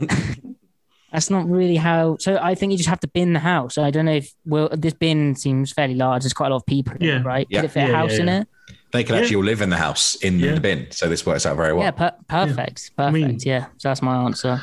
[1.12, 2.16] that's not really how.
[2.18, 3.78] So I think you just have to bin the house.
[3.78, 6.22] I don't know if well this bin seems fairly large.
[6.22, 7.20] There's quite a lot of people, in yeah.
[7.20, 7.46] it, right?
[7.50, 7.60] Yeah.
[7.60, 8.48] Could it fit yeah, a house yeah, in it?
[8.92, 11.56] They can actually all live in the house in the bin, so this works out
[11.56, 11.84] very well.
[11.84, 12.92] Yeah, per- perfect, perfect.
[12.98, 14.60] I mean, yeah, so that's my answer.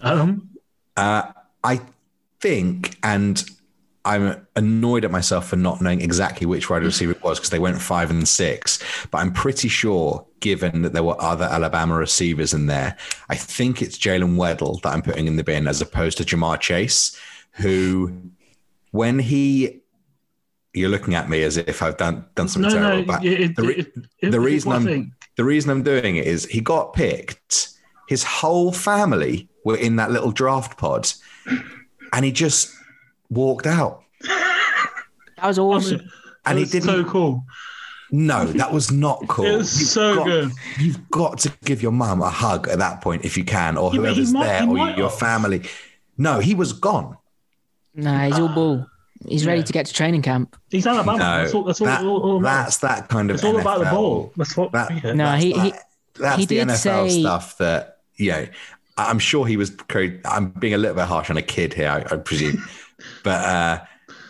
[0.00, 0.48] Um,
[0.96, 1.30] uh,
[1.62, 1.82] I
[2.40, 3.44] think, and
[4.06, 7.58] I'm annoyed at myself for not knowing exactly which wide receiver it was because they
[7.58, 8.78] went five and six.
[9.10, 12.96] But I'm pretty sure, given that there were other Alabama receivers in there,
[13.28, 16.60] I think it's Jaylen Waddle that I'm putting in the bin as opposed to Ja'Marr
[16.60, 17.18] Chase,
[17.52, 18.30] who,
[18.92, 19.82] when he
[20.72, 23.00] you're looking at me as if I've done done something no, terrible.
[23.00, 26.26] No, but it, the, re- it, it, the reason I'm the reason I'm doing it
[26.26, 27.70] is he got picked.
[28.08, 31.08] His whole family were in that little draft pod,
[32.12, 32.72] and he just
[33.30, 34.02] walked out.
[34.22, 36.00] That was awesome.
[36.00, 36.10] I mean,
[36.46, 36.84] and he didn't.
[36.84, 37.44] So cool.
[38.10, 39.44] No, that was not cool.
[39.44, 40.52] It was you've so got, good.
[40.78, 43.92] You've got to give your mum a hug at that point if you can, or
[43.92, 45.18] yeah, whoever's might, there, or your have.
[45.18, 45.62] family.
[46.16, 47.16] No, he was gone.
[47.94, 48.86] Nah, he's all bull.
[49.26, 49.50] He's yeah.
[49.50, 50.56] ready to get to training camp.
[50.70, 51.18] He's Alabama.
[51.18, 51.64] No, that's all.
[51.64, 53.36] That's, that, all, all, that's that kind of.
[53.36, 54.32] It's all about the ball.
[54.36, 54.72] That's what.
[54.72, 55.72] That, no, he, he
[56.14, 58.46] that's he the NFL say, stuff that yeah.
[58.98, 59.72] I'm sure he was.
[60.24, 62.64] I'm being a little bit harsh on a kid here, I, I presume,
[63.22, 63.84] but uh,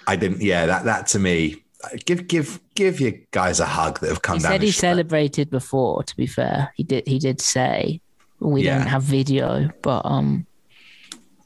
[0.07, 0.43] I didn't.
[0.43, 1.65] Yeah, that that to me,
[2.05, 4.53] give give give your guys a hug that have come He down.
[4.53, 6.03] said he the celebrated before.
[6.03, 7.07] To be fair, he did.
[7.07, 8.01] He did say
[8.41, 8.79] we Yeah.
[8.79, 10.47] don't have video, but um,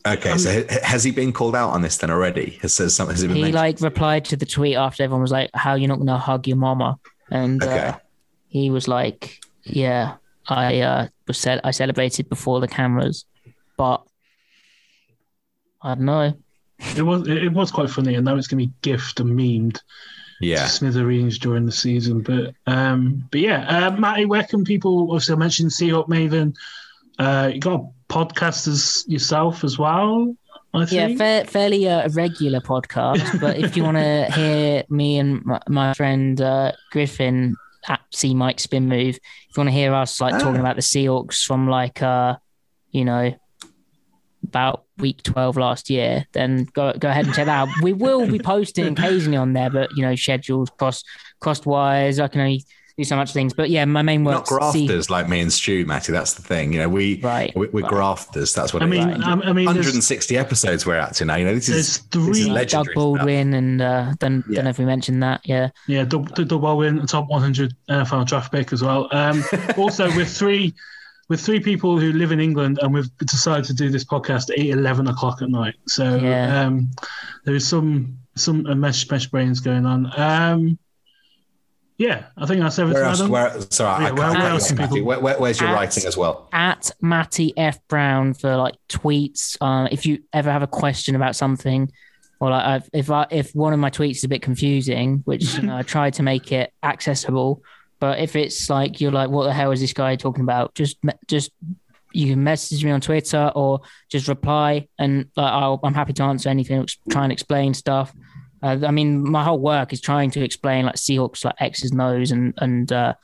[0.06, 2.58] Okay, so has he been called out on this then already?
[2.62, 3.54] Has, has, some- has it been he mentioned?
[3.62, 6.56] like replied to the tweet after everyone was like, "How you not gonna hug your
[6.56, 6.98] mama?"
[7.30, 7.88] And Okay.
[7.88, 7.92] uh,
[8.48, 10.14] he was like, "Yeah,
[10.48, 13.26] I uh, was ce- I celebrated before the cameras,
[13.76, 14.02] but
[15.82, 16.32] I don't know."
[16.96, 19.30] It was it, it was quite funny, and now it's going to be gift and
[19.30, 19.80] memed
[20.40, 20.62] yeah.
[20.64, 22.22] to smithereens during the season.
[22.22, 25.10] But um, but yeah, uh, Matty, where can people?
[25.12, 26.54] Obviously, I mentioned Seahawk Maven.
[27.18, 30.34] Uh, you got a podcast as yourself as well.
[30.72, 31.18] I Yeah, think.
[31.18, 35.94] fair, fairly uh, irregular podcast, but if you want to hear me and my, my
[35.94, 37.56] friend uh, Griffin
[37.88, 40.38] at C Mike Spin Move, if you want to hear us like Ah.
[40.38, 42.36] talking about the Seahawks from like uh,
[42.92, 43.34] you know,
[44.44, 47.68] about week twelve last year, then go go ahead and check that out.
[47.82, 51.04] We will be posting occasionally on there, but you know, schedules cross
[51.40, 52.18] crossed wires.
[52.20, 52.64] I can only
[52.96, 54.34] do so much things, but yeah, my main work.
[54.34, 56.12] not grafters like me and Stu, Matty.
[56.12, 56.72] That's the thing.
[56.72, 57.88] You know, we Right, we, we're right.
[57.90, 58.52] grafters.
[58.52, 59.22] That's what I mean, is.
[59.24, 61.36] I, I mean, 160 episodes we're at to now.
[61.36, 62.50] You know, this there's is this is three.
[62.50, 62.94] legendary Doug stuff.
[62.94, 64.56] Baldwin and uh, don't Yeah.
[64.56, 65.40] don't know if we mentioned that.
[65.44, 65.70] Yeah.
[65.86, 69.08] Yeah, double, double win, top 100 NFL draft pick as well.
[69.12, 69.44] Um,
[69.78, 70.74] also, with three
[71.30, 74.58] with three people who live in England, and we've decided to do this podcast at
[74.58, 75.74] 8, 11 o'clock at night.
[75.86, 76.60] So Yeah.
[76.66, 76.90] um,
[77.46, 80.10] there is some some uh, mesh mesh brains going on.
[80.18, 80.78] Um,
[81.98, 83.02] yeah, I think that's everything.
[83.02, 83.20] Where else?
[83.20, 83.30] Adam.
[83.32, 84.34] Where, sorry, Yeah, I where- can't.
[84.38, 85.00] where wait, else Matty.
[85.02, 86.48] Where, where- where's your At- writing as well?
[86.52, 89.56] at Matty F Brown for like tweets.
[89.60, 91.92] Uh, if you ever have a question about something,
[92.40, 95.54] or like I've, if I if one of my tweets is a bit confusing, which
[95.56, 97.62] you know, I try to make it accessible,
[98.00, 100.74] but if it's like you're like, what the hell is this guy talking about?
[100.74, 101.52] Just just
[102.12, 106.22] you can message me on Twitter or just reply, and like, I'll, I'm happy to
[106.24, 106.88] answer anything.
[107.10, 108.12] Try and explain stuff.
[108.62, 112.30] Uh, I mean, my whole work is trying to explain like Seahawks, like X's O's,
[112.32, 113.14] and and uh,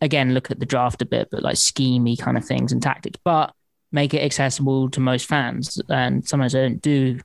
[0.00, 3.18] again look at the draft a bit, but like schemey kind of things and tactics,
[3.24, 3.52] but
[3.92, 5.80] make it accessible to most fans.
[5.88, 7.20] And sometimes I don't do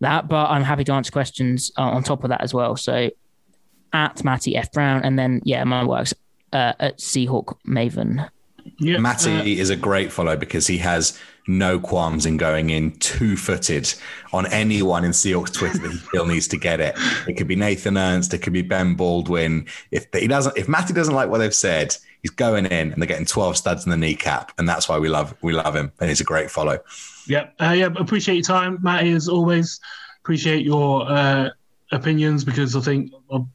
[0.00, 2.76] that, but I'm happy to answer questions uh, on top of that as well.
[2.76, 3.10] So
[3.94, 6.12] at Matty F Brown, and then yeah, my work's
[6.52, 8.28] uh, at Seahawk Maven.
[8.78, 12.92] Yeah, Matty uh, is a great follow because he has no qualms in going in
[12.92, 13.92] two footed
[14.32, 16.94] on anyone in Seahawks Twitter that he still needs to get it.
[17.28, 19.66] It could be Nathan Ernst, it could be Ben Baldwin.
[19.90, 23.06] If he doesn't, if Matty doesn't like what they've said, he's going in and they're
[23.06, 24.52] getting 12 studs in the kneecap.
[24.58, 25.92] And that's why we love we love him.
[26.00, 26.78] And he's a great follow.
[27.26, 27.88] Yeah, uh, yeah.
[27.96, 29.12] Appreciate your time, Matty.
[29.12, 29.80] As always,
[30.20, 31.50] appreciate your uh,
[31.94, 33.12] opinions because I think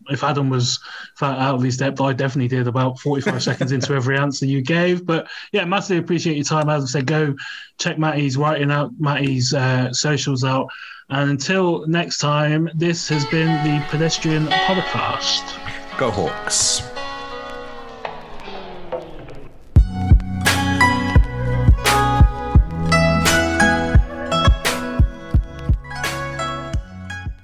[0.10, 0.80] if Adam was
[1.22, 5.06] out of his depth, I definitely did about forty-five seconds into every answer you gave.
[5.06, 6.70] But yeah, massively appreciate your time.
[6.70, 7.36] As I said, go
[7.78, 10.68] check Matty's writing out, Matty's uh, socials out.
[11.10, 15.58] And until next time, this has been the Pedestrian Podcast.
[15.98, 16.82] Go Hawks.